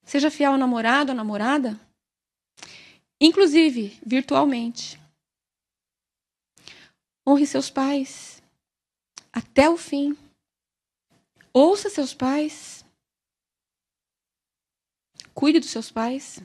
Seja 0.08 0.32
fiel 0.32 0.54
ao 0.54 0.58
namorado, 0.58 1.12
à 1.12 1.14
namorada, 1.14 1.78
inclusive 3.22 4.00
virtualmente. 4.06 4.98
Honre 7.28 7.46
seus 7.46 7.70
pais 7.70 8.42
até 9.34 9.70
o 9.70 9.76
fim. 9.76 10.18
Ouça 11.54 11.90
seus 11.90 12.14
pais. 12.14 12.86
Cuide 15.34 15.60
dos 15.60 15.70
seus 15.70 15.92
pais. 15.92 16.40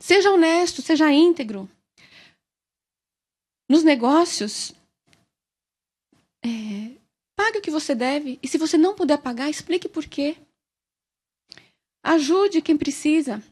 Seja 0.00 0.30
honesto, 0.30 0.80
seja 0.80 1.12
íntegro. 1.12 1.70
Nos 3.68 3.84
negócios, 3.84 4.72
é, 6.42 6.98
pague 7.36 7.58
o 7.58 7.62
que 7.62 7.70
você 7.70 7.94
deve. 7.94 8.38
E 8.42 8.48
se 8.48 8.56
você 8.56 8.78
não 8.78 8.94
puder 8.94 9.18
pagar, 9.18 9.50
explique 9.50 9.90
por 9.90 10.06
quê. 10.06 10.38
Ajude 12.04 12.60
quem 12.60 12.76
precisa. 12.76 13.42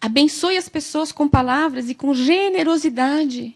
Abençoe 0.00 0.56
as 0.56 0.70
pessoas 0.70 1.12
com 1.12 1.28
palavras 1.28 1.90
e 1.90 1.94
com 1.94 2.14
generosidade. 2.14 3.54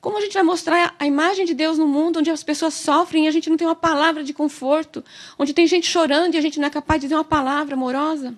Como 0.00 0.16
a 0.16 0.20
gente 0.22 0.32
vai 0.32 0.42
mostrar 0.42 0.96
a 0.98 1.06
imagem 1.06 1.44
de 1.44 1.52
Deus 1.52 1.76
no 1.76 1.86
mundo 1.86 2.20
onde 2.20 2.30
as 2.30 2.42
pessoas 2.42 2.72
sofrem 2.72 3.26
e 3.26 3.28
a 3.28 3.30
gente 3.30 3.50
não 3.50 3.58
tem 3.58 3.66
uma 3.66 3.76
palavra 3.76 4.24
de 4.24 4.32
conforto, 4.32 5.04
onde 5.38 5.52
tem 5.52 5.66
gente 5.66 5.86
chorando 5.86 6.34
e 6.34 6.38
a 6.38 6.40
gente 6.40 6.58
não 6.58 6.66
é 6.66 6.70
capaz 6.70 6.98
de 6.98 7.06
dizer 7.06 7.14
uma 7.16 7.24
palavra 7.24 7.74
amorosa? 7.74 8.34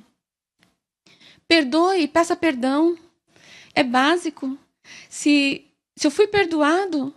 Perdoe, 1.46 2.08
peça 2.08 2.34
perdão. 2.34 2.98
É 3.72 3.84
básico. 3.84 4.58
Se, 5.08 5.64
se 5.94 6.06
eu 6.06 6.10
fui 6.10 6.26
perdoado, 6.26 7.14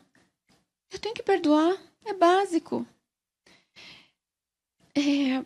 eu 0.91 0.99
tenho 0.99 1.15
que 1.15 1.23
perdoar. 1.23 1.75
É 2.05 2.13
básico. 2.13 2.85
É, 4.93 5.43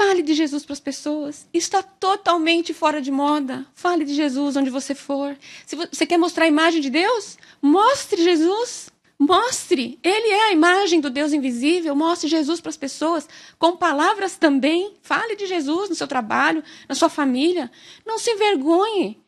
Fale 0.00 0.22
de 0.22 0.32
Jesus 0.32 0.64
para 0.64 0.72
as 0.72 0.80
pessoas. 0.80 1.46
Está 1.52 1.82
totalmente 1.82 2.72
fora 2.72 3.02
de 3.02 3.10
moda. 3.10 3.66
Fale 3.74 4.02
de 4.02 4.14
Jesus 4.14 4.56
onde 4.56 4.70
você 4.70 4.94
for. 4.94 5.36
Se 5.66 5.76
você 5.76 6.06
quer 6.06 6.16
mostrar 6.16 6.46
a 6.46 6.48
imagem 6.48 6.80
de 6.80 6.88
Deus, 6.88 7.36
mostre 7.60 8.24
Jesus. 8.24 8.88
Mostre. 9.18 9.98
Ele 10.02 10.28
é 10.28 10.44
a 10.44 10.52
imagem 10.52 11.02
do 11.02 11.10
Deus 11.10 11.34
invisível. 11.34 11.94
Mostre 11.94 12.30
Jesus 12.30 12.62
para 12.62 12.70
as 12.70 12.78
pessoas. 12.78 13.28
Com 13.58 13.76
palavras 13.76 14.38
também. 14.38 14.96
Fale 15.02 15.36
de 15.36 15.46
Jesus 15.46 15.90
no 15.90 15.94
seu 15.94 16.08
trabalho, 16.08 16.64
na 16.88 16.94
sua 16.94 17.10
família. 17.10 17.70
Não 18.06 18.18
se 18.18 18.30
envergonhe 18.30 19.22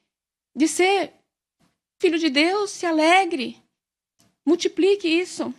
de 0.56 0.68
ser 0.68 1.12
filho 2.00 2.18
de 2.18 2.30
Deus. 2.30 2.70
Se 2.70 2.86
alegre. 2.86 3.58
Multiplique 4.46 5.06
isso. 5.06 5.52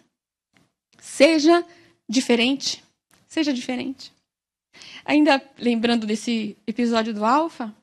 Seja 0.99 1.63
diferente. 2.09 2.83
Seja 3.27 3.53
diferente. 3.53 4.11
Ainda 5.05 5.41
lembrando 5.57 6.07
desse 6.07 6.57
episódio 6.65 7.13
do 7.13 7.25
Alpha, 7.25 7.73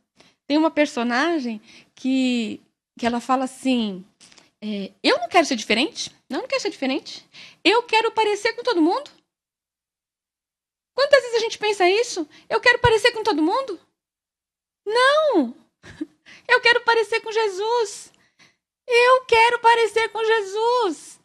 tem 0.47 0.57
uma 0.57 0.71
personagem 0.71 1.61
que, 1.95 2.61
que 2.99 3.07
ela 3.07 3.21
fala 3.21 3.45
assim, 3.45 4.05
é, 4.63 4.93
eu 5.03 5.19
não 5.19 5.29
quero 5.29 5.47
ser 5.47 5.57
diferente. 5.57 6.11
Não, 6.29 6.41
não 6.41 6.49
quero 6.49 6.63
ser 6.63 6.71
diferente. 6.71 7.27
Eu 7.65 7.83
quero 7.83 8.13
parecer 8.13 8.53
com 8.55 8.63
todo 8.63 8.83
mundo. 8.83 9.11
Quantas 10.95 11.23
vezes 11.23 11.37
a 11.37 11.41
gente 11.41 11.59
pensa 11.59 11.89
isso? 11.89 12.29
Eu 12.49 12.61
quero 12.61 12.79
parecer 12.79 13.13
com 13.13 13.23
todo 13.23 13.43
mundo? 13.43 13.81
Não! 14.87 15.55
Eu 16.49 16.61
quero 16.61 16.81
parecer 16.81 17.21
com 17.21 17.31
Jesus. 17.31 18.13
Eu 18.89 19.25
quero 19.25 19.61
parecer 19.61 20.09
com 20.09 20.25
Jesus. 20.25 21.20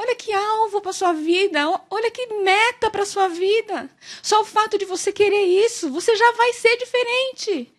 Olha 0.00 0.14
que 0.14 0.32
alvo 0.32 0.80
para 0.80 0.92
sua 0.92 1.12
vida, 1.12 1.68
olha 1.90 2.10
que 2.12 2.24
meta 2.26 2.88
para 2.88 3.04
sua 3.04 3.26
vida. 3.26 3.90
Só 4.22 4.42
o 4.42 4.44
fato 4.44 4.78
de 4.78 4.84
você 4.84 5.12
querer 5.12 5.42
isso, 5.42 5.90
você 5.90 6.14
já 6.14 6.32
vai 6.32 6.52
ser 6.52 6.76
diferente. 6.76 7.72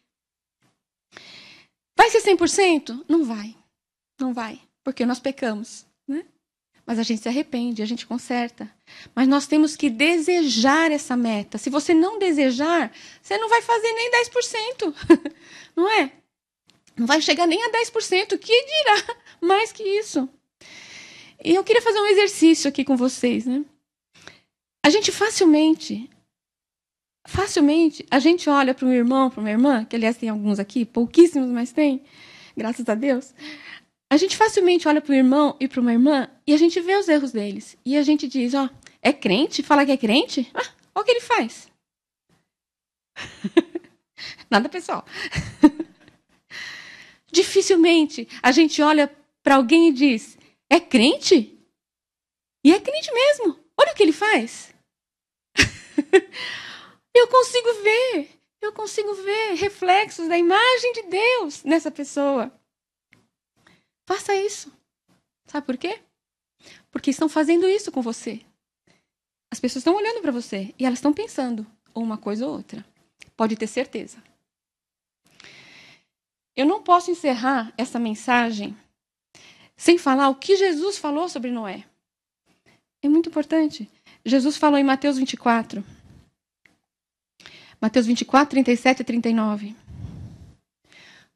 Vai 1.98 2.10
ser 2.10 2.22
100%? 2.22 3.06
Não 3.08 3.24
vai. 3.24 3.56
Não 4.20 4.34
vai, 4.34 4.62
porque 4.84 5.06
nós 5.06 5.18
pecamos, 5.18 5.86
né? 6.06 6.26
Mas 6.86 7.00
a 7.00 7.04
gente 7.04 7.22
se 7.22 7.30
arrepende, 7.30 7.82
a 7.82 7.86
gente 7.86 8.06
conserta. 8.06 8.70
Mas 9.16 9.26
nós 9.26 9.48
temos 9.48 9.78
que 9.78 9.90
desejar 9.90 10.92
essa 10.92 11.16
meta. 11.16 11.58
Se 11.58 11.70
você 11.70 11.94
não 11.94 12.20
desejar, 12.20 12.92
você 13.22 13.38
não 13.38 13.48
vai 13.48 13.62
fazer 13.62 13.94
nem 13.94 14.12
10%. 14.12 14.94
não 15.74 15.90
é? 15.90 16.12
Não 16.98 17.08
vai 17.08 17.22
chegar 17.22 17.48
nem 17.48 17.64
a 17.64 17.70
10%. 17.70 18.38
Que 18.38 18.66
dirá 18.66 19.16
mais 19.40 19.72
que 19.72 19.84
isso? 19.84 20.28
E 21.44 21.56
eu 21.56 21.64
queria 21.64 21.82
fazer 21.82 22.00
um 22.00 22.08
exercício 22.08 22.68
aqui 22.68 22.84
com 22.84 22.98
vocês, 22.98 23.46
né? 23.46 23.64
A 24.86 24.90
gente 24.90 25.12
facilmente, 25.12 26.10
facilmente, 27.28 28.06
a 28.10 28.20
gente 28.20 28.50
olha 28.50 28.74
para 28.74 28.86
um 28.86 28.92
irmão, 28.92 29.30
para 29.30 29.40
uma 29.40 29.50
irmã, 29.50 29.86
que 29.86 29.96
aliás 29.96 30.18
tem 30.18 30.30
alguns 30.30 30.60
aqui, 30.60 30.86
pouquíssimos, 30.86 31.50
mas 31.50 31.72
tem, 31.72 32.02
graças 32.58 32.88
a 32.90 32.96
Deus. 32.96 33.34
A 34.12 34.18
gente 34.18 34.36
facilmente 34.36 34.88
olha 34.88 35.02
para 35.02 35.14
um 35.14 35.18
irmão 35.18 35.56
e 35.60 35.68
para 35.68 35.80
uma 35.80 35.92
irmã 35.92 36.28
e 36.48 36.54
a 36.54 36.58
gente 36.58 36.82
vê 36.82 36.96
os 36.96 37.08
erros 37.08 37.32
deles. 37.32 37.78
E 37.86 37.96
a 37.96 38.02
gente 38.02 38.28
diz, 38.28 38.54
ó, 38.56 38.68
é 39.02 39.14
crente? 39.14 39.62
Fala 39.62 39.86
que 39.86 39.92
é 39.92 39.98
crente? 39.98 40.50
Ah, 40.54 40.74
olha 40.96 41.04
o 41.04 41.04
que 41.04 41.12
ele 41.12 41.22
faz. 41.22 41.70
Nada 44.50 44.68
pessoal. 44.68 45.06
Dificilmente 47.32 48.28
a 48.42 48.52
gente 48.52 48.82
olha 48.82 49.16
para 49.44 49.56
alguém 49.56 49.90
e 49.90 49.94
diz: 49.94 50.39
é 50.70 50.80
crente? 50.80 51.58
E 52.64 52.74
é 52.74 52.80
crente 52.80 53.12
mesmo. 53.12 53.60
Olha 53.78 53.92
o 53.92 53.96
que 53.96 54.04
ele 54.04 54.14
faz. 54.14 54.74
eu 57.16 57.28
consigo 57.28 57.74
ver, 57.82 58.30
eu 58.62 58.74
consigo 58.74 59.14
ver 59.16 59.54
reflexos 59.54 60.28
da 60.28 60.38
imagem 60.38 60.94
de 60.94 61.04
Deus 61.04 61.64
nessa 61.64 61.90
pessoa. 61.90 62.52
Faça 64.08 64.36
isso. 64.36 64.72
Sabe 65.48 65.66
por 65.66 65.78
quê? 65.78 66.02
Porque 66.92 67.10
estão 67.10 67.30
fazendo 67.30 67.68
isso 67.68 67.92
com 67.92 68.02
você. 68.02 68.42
As 69.52 69.60
pessoas 69.60 69.82
estão 69.82 69.96
olhando 69.96 70.22
para 70.22 70.32
você 70.32 70.74
e 70.78 70.86
elas 70.86 71.00
estão 71.00 71.14
pensando 71.14 71.66
ou 71.94 72.04
uma 72.04 72.18
coisa 72.18 72.46
ou 72.46 72.54
outra. 72.54 72.86
Pode 73.36 73.56
ter 73.56 73.68
certeza. 73.68 74.22
Eu 76.56 76.66
não 76.66 76.84
posso 76.84 77.10
encerrar 77.10 77.74
essa 77.78 77.98
mensagem 77.98 78.78
sem 79.80 79.98
falar 79.98 80.28
o 80.28 80.36
que 80.36 80.58
Jesus 80.58 80.98
falou 80.98 81.30
sobre 81.30 81.52
Noé. 81.52 81.86
É 83.02 83.08
muito 83.08 83.30
importante. 83.30 83.90
Jesus 84.26 84.58
falou 84.58 84.78
em 84.78 84.84
Mateus 84.84 85.18
24. 85.18 85.82
Mateus 87.82 88.06
24, 88.06 88.50
37 88.50 89.00
e 89.00 89.04
39. 89.06 89.76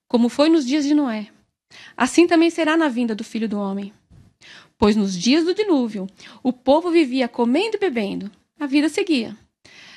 Como 0.10 0.27
foi 0.27 0.49
nos 0.49 0.65
dias 0.65 0.84
de 0.84 0.93
Noé, 0.93 1.29
assim 1.95 2.27
também 2.27 2.49
será 2.49 2.75
na 2.75 2.89
vinda 2.89 3.15
do 3.15 3.23
filho 3.23 3.47
do 3.47 3.58
homem. 3.58 3.93
Pois 4.77 4.97
nos 4.97 5.17
dias 5.17 5.45
do 5.45 5.56
dilúvio, 5.56 6.06
o 6.43 6.51
povo 6.51 6.91
vivia 6.91 7.29
comendo 7.29 7.77
e 7.77 7.79
bebendo, 7.79 8.29
a 8.60 8.67
vida 8.67 8.89
seguia, 8.89 9.38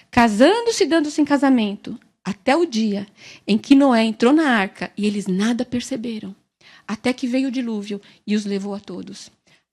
casando-se 0.08 0.84
e 0.84 0.86
dando-se 0.86 1.20
em 1.20 1.24
casamento, 1.24 1.98
até 2.24 2.54
o 2.54 2.64
dia 2.64 3.08
em 3.44 3.58
que 3.58 3.74
Noé 3.74 4.04
entrou 4.04 4.32
na 4.32 4.48
arca 4.50 4.92
e 4.96 5.04
eles 5.04 5.26
nada 5.26 5.64
perceberam 5.64 6.32
até 6.86 7.12
que 7.12 7.26
veio 7.26 7.48
o 7.48 7.52
dilúvio 7.52 8.00
e 8.26 8.36
os 8.36 8.44
levou 8.44 8.74
a 8.74 8.80
todos. 8.80 9.30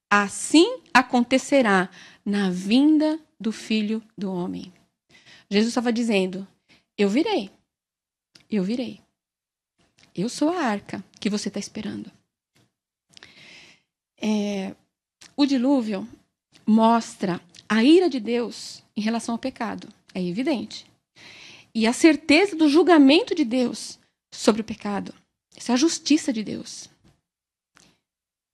Assim 0.10 0.80
acontecerá 0.94 1.90
na 2.26 2.50
vinda 2.50 3.20
do 3.40 3.52
filho 3.52 4.04
do 4.18 4.32
homem. 4.32 4.72
Jesus 5.50 5.70
estava 5.70 5.92
dizendo: 5.92 6.48
Eu 6.98 7.10
virei, 7.10 7.50
eu 8.50 8.64
virei. 8.64 9.02
Eu 10.16 10.30
sou 10.30 10.50
a 10.50 10.62
arca 10.62 11.04
que 11.20 11.30
você 11.30 11.48
está 11.48 11.60
esperando. 11.60 12.12
É, 14.22 14.76
o 15.36 15.46
dilúvio 15.46 16.08
mostra 16.66 17.42
a 17.68 17.84
ira 17.84 18.10
de 18.10 18.20
Deus 18.20 18.84
em 18.96 19.02
relação 19.02 19.34
ao 19.34 19.40
pecado, 19.40 19.90
é 20.14 20.24
evidente. 20.24 20.86
E 21.74 21.88
a 21.88 21.94
certeza 21.94 22.56
do 22.56 22.70
julgamento 22.70 23.34
de 23.34 23.44
Deus 23.44 24.00
sobre 24.34 24.62
o 24.62 24.66
pecado. 24.66 25.14
Isso 25.58 25.72
é 25.72 25.74
a 25.74 25.78
justiça 25.78 26.32
de 26.32 26.44
Deus. 26.44 26.90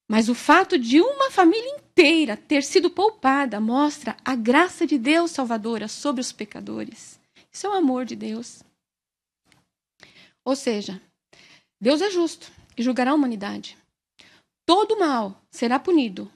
Mas 0.10 0.28
o 0.28 0.34
fato 0.34 0.80
de 0.80 1.00
uma 1.00 1.30
família 1.30 1.70
inteira 1.76 2.36
ter 2.36 2.64
sido 2.64 2.90
poupada 2.90 3.60
mostra 3.62 4.18
a 4.26 4.36
graça 4.36 4.88
de 4.88 4.98
Deus 4.98 5.30
salvadora 5.30 5.88
sobre 5.88 6.20
os 6.20 6.32
pecadores. 6.32 7.20
Isso 7.52 7.68
é 7.68 7.70
o 7.70 7.74
amor 7.74 8.06
de 8.06 8.16
Deus. 8.16 8.64
Ou 10.44 10.56
seja, 10.56 11.00
Deus 11.80 12.02
é 12.02 12.10
justo 12.10 12.52
e 12.76 12.82
julgará 12.82 13.12
a 13.12 13.14
humanidade. 13.14 13.78
Todo 14.66 14.98
mal 14.98 15.40
será 15.52 15.78
punido, 15.80 16.32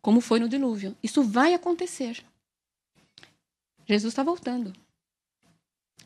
como 0.00 0.20
foi 0.20 0.38
no 0.38 0.48
dilúvio. 0.48 0.96
Isso 1.02 1.20
vai 1.20 1.52
acontecer. 1.52 2.24
Jesus 3.86 4.12
está 4.12 4.22
voltando. 4.22 4.72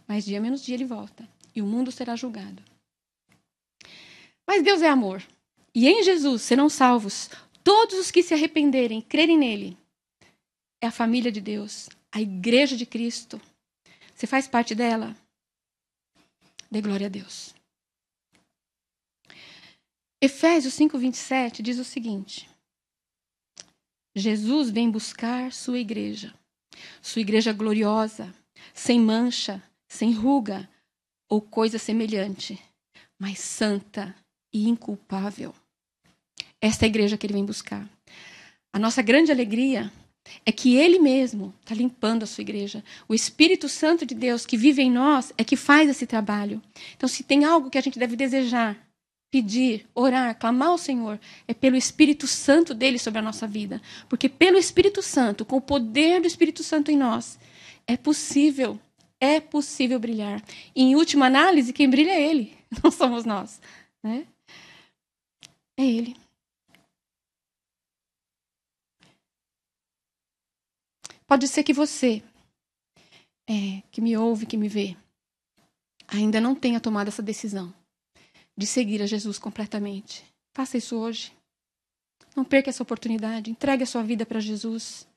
Mas 0.09 0.25
dia 0.25 0.41
menos 0.41 0.63
dia 0.63 0.75
ele 0.75 0.87
volta. 0.87 1.29
E 1.55 1.61
o 1.61 1.67
mundo 1.67 1.93
será 1.93 2.17
julgado. 2.17 2.63
Mas 4.47 4.63
Deus 4.63 4.81
é 4.81 4.89
amor. 4.89 5.23
E 5.75 5.89
em 5.89 6.05
Jesus 6.05 6.43
serão 6.43 6.69
salvos 6.69 7.29
todos 7.65 7.99
os 7.99 8.11
que 8.11 8.23
se 8.23 8.33
arrependerem, 8.33 9.01
crerem 9.01 9.37
nele. 9.37 9.77
É 10.81 10.87
a 10.87 10.93
família 10.93 11.33
de 11.33 11.41
Deus, 11.41 11.89
a 12.13 12.21
igreja 12.21 12.77
de 12.77 12.87
Cristo. 12.87 13.41
Você 14.15 14.27
faz 14.27 14.47
parte 14.47 14.75
dela? 14.75 15.17
Dê 16.71 16.81
glória 16.81 17.07
a 17.07 17.11
Deus. 17.11 17.55
Efésios 20.23 20.75
5:27 20.75 21.61
diz 21.61 21.79
o 21.79 21.85
seguinte: 21.85 22.49
Jesus 24.15 24.71
vem 24.71 24.91
buscar 24.91 25.53
sua 25.53 25.79
igreja, 25.79 26.33
sua 27.03 27.21
igreja 27.21 27.53
gloriosa, 27.53 28.33
sem 28.73 29.01
mancha, 29.01 29.63
sem 29.89 30.13
ruga 30.13 30.71
ou 31.29 31.41
coisa 31.41 31.79
semelhante, 31.79 32.63
mas 33.19 33.41
santa 33.41 34.15
e 34.53 34.69
inculpável. 34.69 35.55
Esta 36.65 36.87
é 36.87 36.87
a 36.87 36.89
igreja 36.89 37.19
que 37.19 37.27
ele 37.27 37.35
vem 37.35 37.45
buscar. 37.45 37.87
A 38.73 38.79
nossa 38.79 39.03
grande 39.03 39.31
alegria 39.31 39.93
é 40.47 40.51
que 40.51 40.77
ele 40.77 40.99
mesmo 40.99 41.53
está 41.61 41.75
limpando 41.75 42.23
a 42.23 42.27
sua 42.27 42.41
igreja. 42.41 42.83
O 43.07 43.15
Espírito 43.15 43.69
Santo 43.69 44.07
de 44.07 44.15
Deus 44.15 44.47
que 44.47 44.57
vive 44.57 44.81
em 44.81 44.91
nós 44.91 45.31
é 45.37 45.45
que 45.45 45.57
faz 45.57 45.91
esse 45.91 46.07
trabalho. 46.07 46.63
Então, 46.97 47.07
se 47.07 47.23
tem 47.23 47.45
algo 47.45 47.69
que 47.69 47.77
a 47.77 47.83
gente 47.83 47.99
deve 47.99 48.17
desejar, 48.17 48.79
pedir, 49.31 49.87
orar, 49.95 50.39
clamar 50.39 50.69
ao 50.69 50.79
Senhor, 50.79 51.21
é 51.47 51.53
pelo 51.53 51.77
Espírito 51.77 52.27
Santo 52.27 52.73
dele 52.73 52.99
sobre 52.99 53.19
a 53.19 53.23
nossa 53.23 53.47
vida. 53.47 53.79
Porque 54.09 54.27
pelo 54.27 54.57
Espírito 54.57 55.03
Santo, 55.03 55.45
com 55.45 55.59
o 55.59 55.61
poder 55.61 56.23
do 56.23 56.27
Espírito 56.27 56.63
Santo 56.63 56.91
em 56.91 56.97
nós, 56.97 57.39
é 57.87 57.95
possível, 57.95 58.81
é 59.21 59.39
possível 59.39 60.01
brilhar. 60.01 60.43
E, 60.75 60.83
em 60.83 60.97
última 60.97 61.27
análise, 61.27 61.75
quem 61.75 61.91
brilha 61.91 62.13
é 62.13 62.23
ele, 62.23 62.57
não 62.83 62.91
somos 62.91 63.27
nós. 63.27 63.61
Né? 64.03 64.27
É 65.79 65.85
ele. 65.85 66.24
Pode 71.35 71.49
ser 71.49 71.65
que 71.65 71.73
você, 71.73 72.23
é, 73.51 73.83
que 73.91 74.01
me 74.01 74.17
ouve, 74.17 74.47
que 74.47 74.57
me 74.57 74.69
vê, 74.69 74.97
ainda 76.07 76.41
não 76.41 76.55
tenha 76.55 76.79
tomado 76.79 77.09
essa 77.09 77.21
decisão 77.21 77.75
de 78.57 78.65
seguir 78.65 79.03
a 79.03 79.07
Jesus 79.07 79.37
completamente. 79.37 80.25
Faça 80.57 80.79
isso 80.79 80.97
hoje. 80.97 81.33
Não 82.37 82.45
perca 82.45 82.71
essa 82.71 82.85
oportunidade. 82.85 83.51
Entregue 83.51 83.83
a 83.83 83.87
sua 83.87 84.05
vida 84.05 84.25
para 84.25 84.39
Jesus. 84.39 85.09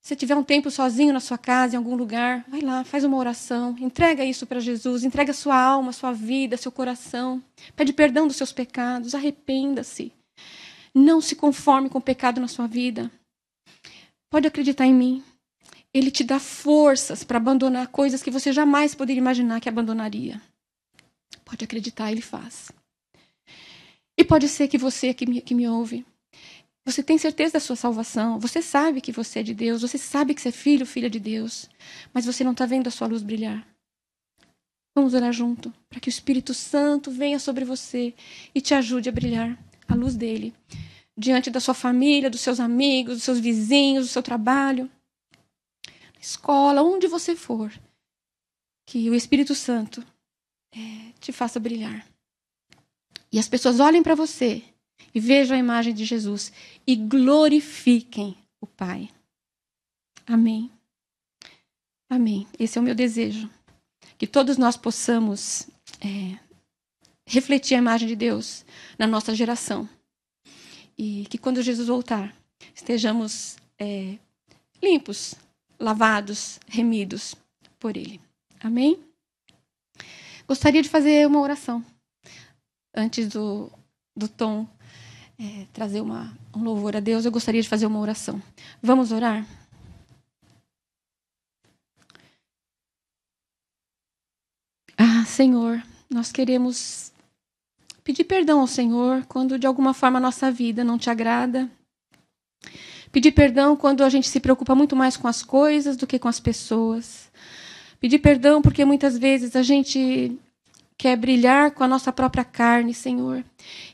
Se 0.00 0.14
tiver 0.14 0.36
um 0.36 0.44
tempo 0.44 0.70
sozinho 0.70 1.12
na 1.12 1.18
sua 1.18 1.36
casa, 1.36 1.74
em 1.74 1.78
algum 1.78 1.96
lugar, 1.96 2.44
vai 2.46 2.60
lá, 2.60 2.84
faz 2.84 3.02
uma 3.02 3.16
oração, 3.16 3.74
entrega 3.80 4.24
isso 4.24 4.46
para 4.46 4.60
Jesus, 4.60 5.02
entrega 5.02 5.32
sua 5.32 5.60
alma, 5.60 5.92
sua 5.92 6.12
vida, 6.12 6.56
seu 6.56 6.70
coração. 6.70 7.42
Pede 7.74 7.92
perdão 7.92 8.28
dos 8.28 8.36
seus 8.36 8.52
pecados, 8.52 9.16
arrependa-se. 9.16 10.12
Não 10.94 11.20
se 11.20 11.34
conforme 11.34 11.88
com 11.88 11.98
o 11.98 12.00
pecado 12.00 12.40
na 12.40 12.46
sua 12.46 12.68
vida. 12.68 13.10
Pode 14.30 14.46
acreditar 14.46 14.86
em 14.86 14.94
mim. 14.94 15.24
Ele 15.92 16.10
te 16.10 16.22
dá 16.22 16.38
forças 16.38 17.24
para 17.24 17.38
abandonar 17.38 17.88
coisas 17.88 18.22
que 18.22 18.30
você 18.30 18.52
jamais 18.52 18.94
poderia 18.94 19.20
imaginar 19.20 19.60
que 19.60 19.68
abandonaria. 19.68 20.40
Pode 21.44 21.64
acreditar, 21.64 22.12
ele 22.12 22.20
faz. 22.20 22.70
E 24.16 24.24
pode 24.24 24.48
ser 24.48 24.68
que 24.68 24.76
você 24.76 25.14
que 25.14 25.24
me, 25.24 25.40
que 25.40 25.54
me 25.54 25.66
ouve 25.66 26.04
Você 26.84 27.02
tem 27.02 27.16
certeza 27.16 27.54
da 27.54 27.60
sua 27.60 27.76
salvação, 27.76 28.38
você 28.38 28.60
sabe 28.60 29.00
que 29.00 29.12
você 29.12 29.38
é 29.38 29.42
de 29.42 29.54
Deus, 29.54 29.80
você 29.80 29.96
sabe 29.96 30.34
que 30.34 30.42
você 30.42 30.48
é 30.48 30.52
filho, 30.52 30.84
filha 30.84 31.08
de 31.08 31.20
Deus, 31.20 31.68
mas 32.12 32.26
você 32.26 32.44
não 32.44 32.52
está 32.52 32.66
vendo 32.66 32.88
a 32.88 32.90
sua 32.90 33.06
luz 33.06 33.22
brilhar. 33.22 33.66
Vamos 34.94 35.14
orar 35.14 35.32
junto, 35.32 35.72
para 35.88 36.00
que 36.00 36.08
o 36.08 36.10
Espírito 36.10 36.52
Santo 36.52 37.10
venha 37.10 37.38
sobre 37.38 37.64
você 37.64 38.14
e 38.54 38.60
te 38.60 38.74
ajude 38.74 39.08
a 39.08 39.12
brilhar 39.12 39.56
a 39.86 39.94
luz 39.94 40.16
dele 40.16 40.52
diante 41.18 41.50
da 41.50 41.58
sua 41.58 41.74
família, 41.74 42.30
dos 42.30 42.40
seus 42.40 42.60
amigos, 42.60 43.16
dos 43.16 43.24
seus 43.24 43.40
vizinhos, 43.40 44.06
do 44.06 44.12
seu 44.12 44.22
trabalho, 44.22 44.88
escola, 46.20 46.80
onde 46.80 47.08
você 47.08 47.34
for. 47.34 47.72
Que 48.86 49.10
o 49.10 49.14
Espírito 49.14 49.54
Santo 49.54 50.06
é, 50.72 51.12
te 51.20 51.32
faça 51.32 51.58
brilhar. 51.58 52.06
E 53.32 53.38
as 53.38 53.48
pessoas 53.48 53.80
olhem 53.80 54.02
para 54.02 54.14
você 54.14 54.62
e 55.12 55.18
vejam 55.18 55.56
a 55.56 55.60
imagem 55.60 55.92
de 55.92 56.04
Jesus 56.04 56.52
e 56.86 56.94
glorifiquem 56.94 58.36
o 58.60 58.66
Pai. 58.66 59.10
Amém. 60.24 60.70
Amém. 62.08 62.46
Esse 62.58 62.78
é 62.78 62.80
o 62.80 62.84
meu 62.84 62.94
desejo. 62.94 63.50
Que 64.16 64.26
todos 64.26 64.56
nós 64.56 64.76
possamos 64.76 65.68
é, 66.00 66.38
refletir 67.26 67.74
a 67.74 67.78
imagem 67.78 68.08
de 68.08 68.16
Deus 68.16 68.64
na 68.98 69.06
nossa 69.06 69.34
geração. 69.34 69.88
E 70.98 71.26
que 71.30 71.38
quando 71.38 71.62
Jesus 71.62 71.86
voltar, 71.86 72.34
estejamos 72.74 73.56
é, 73.78 74.18
limpos, 74.82 75.36
lavados, 75.78 76.58
remidos 76.66 77.34
por 77.78 77.96
Ele. 77.96 78.20
Amém? 78.60 78.98
Gostaria 80.46 80.82
de 80.82 80.88
fazer 80.88 81.26
uma 81.26 81.40
oração 81.40 81.84
antes 82.94 83.28
do, 83.28 83.70
do 84.16 84.28
Tom 84.28 84.66
é, 85.38 85.66
trazer 85.72 86.00
uma, 86.00 86.36
um 86.54 86.64
louvor 86.64 86.96
a 86.96 87.00
Deus. 87.00 87.24
Eu 87.24 87.30
gostaria 87.30 87.62
de 87.62 87.68
fazer 87.68 87.86
uma 87.86 88.00
oração. 88.00 88.42
Vamos 88.82 89.12
orar? 89.12 89.46
Ah, 94.96 95.24
Senhor, 95.24 95.80
nós 96.10 96.32
queremos 96.32 97.12
pedir 98.08 98.24
perdão 98.24 98.60
ao 98.60 98.66
Senhor 98.66 99.26
quando 99.28 99.58
de 99.58 99.66
alguma 99.66 99.92
forma 99.92 100.16
a 100.16 100.20
nossa 100.20 100.50
vida 100.50 100.82
não 100.82 100.96
te 100.96 101.10
agrada. 101.10 101.70
Pedir 103.12 103.32
perdão 103.32 103.76
quando 103.76 104.02
a 104.02 104.08
gente 104.08 104.26
se 104.26 104.40
preocupa 104.40 104.74
muito 104.74 104.96
mais 104.96 105.14
com 105.14 105.28
as 105.28 105.42
coisas 105.42 105.94
do 105.94 106.06
que 106.06 106.18
com 106.18 106.26
as 106.26 106.40
pessoas. 106.40 107.30
Pedir 108.00 108.20
perdão 108.20 108.62
porque 108.62 108.82
muitas 108.82 109.18
vezes 109.18 109.54
a 109.54 109.62
gente 109.62 110.34
quer 110.96 111.18
brilhar 111.18 111.72
com 111.72 111.84
a 111.84 111.88
nossa 111.88 112.10
própria 112.10 112.44
carne, 112.44 112.94
Senhor, 112.94 113.44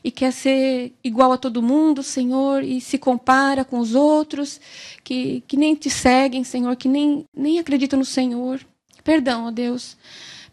e 0.01 0.09
quer 0.09 0.31
ser 0.31 0.93
igual 1.03 1.33
a 1.33 1.37
todo 1.37 1.61
mundo, 1.61 2.01
Senhor, 2.01 2.63
e 2.63 2.79
se 2.79 2.97
compara 2.97 3.65
com 3.65 3.79
os 3.79 3.95
outros 3.95 4.61
que, 5.03 5.43
que 5.45 5.57
nem 5.57 5.75
te 5.75 5.89
seguem, 5.89 6.45
Senhor, 6.45 6.73
que 6.77 6.87
nem, 6.87 7.25
nem 7.35 7.59
acreditam 7.59 7.99
no 7.99 8.05
Senhor. 8.05 8.65
Perdão, 9.03 9.47
ó 9.47 9.51
Deus. 9.51 9.97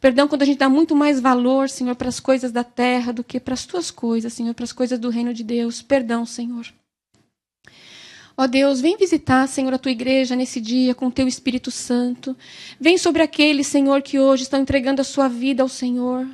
Perdão 0.02 0.26
quando 0.26 0.42
a 0.42 0.44
gente 0.44 0.58
dá 0.58 0.68
muito 0.68 0.96
mais 0.96 1.20
valor, 1.20 1.68
Senhor, 1.68 1.94
para 1.94 2.08
as 2.08 2.18
coisas 2.18 2.50
da 2.50 2.64
terra 2.64 3.12
do 3.12 3.22
que 3.22 3.38
para 3.38 3.54
as 3.54 3.64
tuas 3.64 3.88
coisas, 3.88 4.32
Senhor, 4.32 4.52
para 4.52 4.64
as 4.64 4.72
coisas 4.72 4.98
do 4.98 5.08
reino 5.08 5.32
de 5.32 5.44
Deus. 5.44 5.80
Perdão, 5.80 6.26
Senhor. 6.26 6.66
Ó 8.36 8.48
Deus, 8.48 8.80
vem 8.80 8.96
visitar, 8.96 9.46
Senhor, 9.46 9.72
a 9.72 9.78
tua 9.78 9.92
igreja 9.92 10.34
nesse 10.34 10.60
dia 10.60 10.92
com 10.92 11.06
o 11.06 11.10
teu 11.12 11.28
Espírito 11.28 11.70
Santo. 11.70 12.36
Vem 12.80 12.98
sobre 12.98 13.22
aqueles, 13.22 13.68
Senhor, 13.68 14.02
que 14.02 14.18
hoje 14.18 14.42
estão 14.42 14.60
entregando 14.60 15.00
a 15.00 15.04
sua 15.04 15.28
vida 15.28 15.62
ao 15.62 15.68
Senhor. 15.68 16.26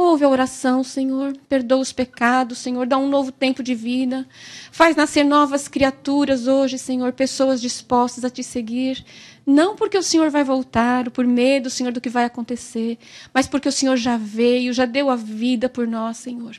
Ouve 0.00 0.24
a 0.24 0.28
oração, 0.28 0.84
Senhor. 0.84 1.36
Perdoa 1.48 1.80
os 1.80 1.92
pecados, 1.92 2.58
Senhor. 2.58 2.86
Dá 2.86 2.96
um 2.96 3.08
novo 3.08 3.32
tempo 3.32 3.64
de 3.64 3.74
vida. 3.74 4.28
Faz 4.70 4.94
nascer 4.94 5.24
novas 5.24 5.66
criaturas 5.66 6.46
hoje, 6.46 6.78
Senhor. 6.78 7.12
Pessoas 7.12 7.60
dispostas 7.60 8.24
a 8.24 8.30
te 8.30 8.44
seguir. 8.44 9.04
Não 9.44 9.74
porque 9.74 9.98
o 9.98 10.02
Senhor 10.02 10.30
vai 10.30 10.44
voltar, 10.44 11.10
por 11.10 11.26
medo, 11.26 11.68
Senhor, 11.68 11.90
do 11.90 12.00
que 12.00 12.08
vai 12.08 12.24
acontecer, 12.24 12.96
mas 13.34 13.48
porque 13.48 13.68
o 13.68 13.72
Senhor 13.72 13.96
já 13.96 14.16
veio, 14.16 14.72
já 14.72 14.86
deu 14.86 15.10
a 15.10 15.16
vida 15.16 15.68
por 15.68 15.84
nós, 15.84 16.18
Senhor. 16.18 16.54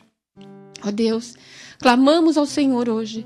Ó 0.86 0.92
Deus, 0.92 1.36
clamamos 1.80 2.38
ao 2.38 2.46
Senhor 2.46 2.90
hoje 2.90 3.26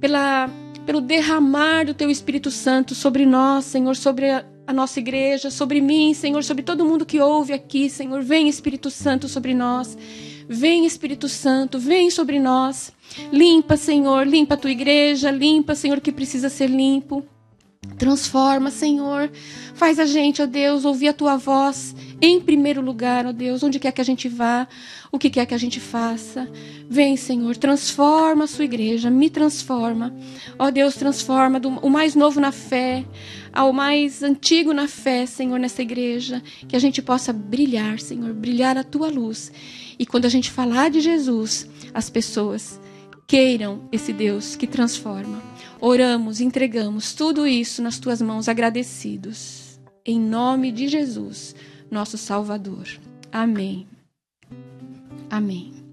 pela 0.00 0.48
pelo 0.86 1.00
derramar 1.00 1.86
do 1.86 1.94
teu 1.94 2.10
Espírito 2.10 2.50
Santo 2.50 2.94
sobre 2.94 3.24
nós, 3.24 3.64
Senhor, 3.64 3.96
sobre 3.96 4.30
a, 4.30 4.44
a 4.66 4.72
nossa 4.72 4.98
igreja, 4.98 5.50
sobre 5.50 5.80
mim, 5.80 6.14
Senhor, 6.14 6.42
sobre 6.42 6.62
todo 6.62 6.84
mundo 6.84 7.04
que 7.06 7.20
ouve 7.20 7.52
aqui, 7.52 7.90
Senhor. 7.90 8.22
Vem, 8.22 8.48
Espírito 8.48 8.90
Santo, 8.90 9.28
sobre 9.28 9.54
nós. 9.54 9.96
Vem, 10.48 10.84
Espírito 10.84 11.28
Santo, 11.28 11.78
vem 11.78 12.10
sobre 12.10 12.38
nós. 12.38 12.92
Limpa, 13.32 13.76
Senhor, 13.76 14.26
limpa 14.26 14.54
a 14.54 14.58
tua 14.58 14.70
igreja, 14.70 15.30
limpa, 15.30 15.74
Senhor, 15.74 16.00
que 16.00 16.12
precisa 16.12 16.48
ser 16.48 16.68
limpo. 16.68 17.24
Transforma, 17.98 18.70
Senhor. 18.70 19.30
Faz 19.74 19.98
a 19.98 20.06
gente, 20.06 20.42
ó 20.42 20.46
Deus, 20.46 20.84
ouvir 20.84 21.08
a 21.08 21.12
tua 21.12 21.36
voz 21.36 21.94
em 22.20 22.40
primeiro 22.40 22.80
lugar, 22.80 23.26
ó 23.26 23.32
Deus, 23.32 23.62
onde 23.62 23.78
quer 23.78 23.92
que 23.92 24.00
a 24.00 24.04
gente 24.04 24.28
vá, 24.28 24.66
o 25.10 25.18
que 25.18 25.30
quer 25.30 25.46
que 25.46 25.54
a 25.54 25.58
gente 25.58 25.80
faça. 25.80 26.48
Vem, 26.88 27.16
Senhor, 27.16 27.56
transforma 27.56 28.44
a 28.44 28.46
sua 28.46 28.64
igreja, 28.64 29.10
me 29.10 29.28
transforma. 29.28 30.14
Ó 30.58 30.70
Deus, 30.70 30.94
transforma 30.94 31.58
do, 31.60 31.68
o 31.68 31.90
mais 31.90 32.14
novo 32.14 32.40
na 32.40 32.52
fé 32.52 33.04
ao 33.54 33.72
mais 33.72 34.20
antigo 34.22 34.74
na 34.74 34.88
fé, 34.88 35.24
Senhor, 35.24 35.58
nessa 35.58 35.80
igreja. 35.80 36.42
Que 36.68 36.74
a 36.74 36.78
gente 36.78 37.00
possa 37.00 37.32
brilhar, 37.32 38.00
Senhor, 38.00 38.34
brilhar 38.34 38.76
a 38.76 38.82
tua 38.82 39.08
luz. 39.08 39.52
E 39.96 40.04
quando 40.04 40.24
a 40.24 40.28
gente 40.28 40.50
falar 40.50 40.90
de 40.90 41.00
Jesus, 41.00 41.68
as 41.94 42.10
pessoas 42.10 42.80
queiram 43.26 43.88
esse 43.92 44.12
Deus 44.12 44.56
que 44.56 44.66
transforma. 44.66 45.53
Oramos, 45.80 46.40
entregamos 46.40 47.12
tudo 47.12 47.46
isso 47.46 47.82
nas 47.82 47.98
tuas 47.98 48.22
mãos, 48.22 48.48
agradecidos. 48.48 49.78
Em 50.04 50.18
nome 50.20 50.70
de 50.72 50.88
Jesus, 50.88 51.54
nosso 51.90 52.16
Salvador. 52.16 52.86
Amém. 53.32 53.86
Amém. 55.30 55.83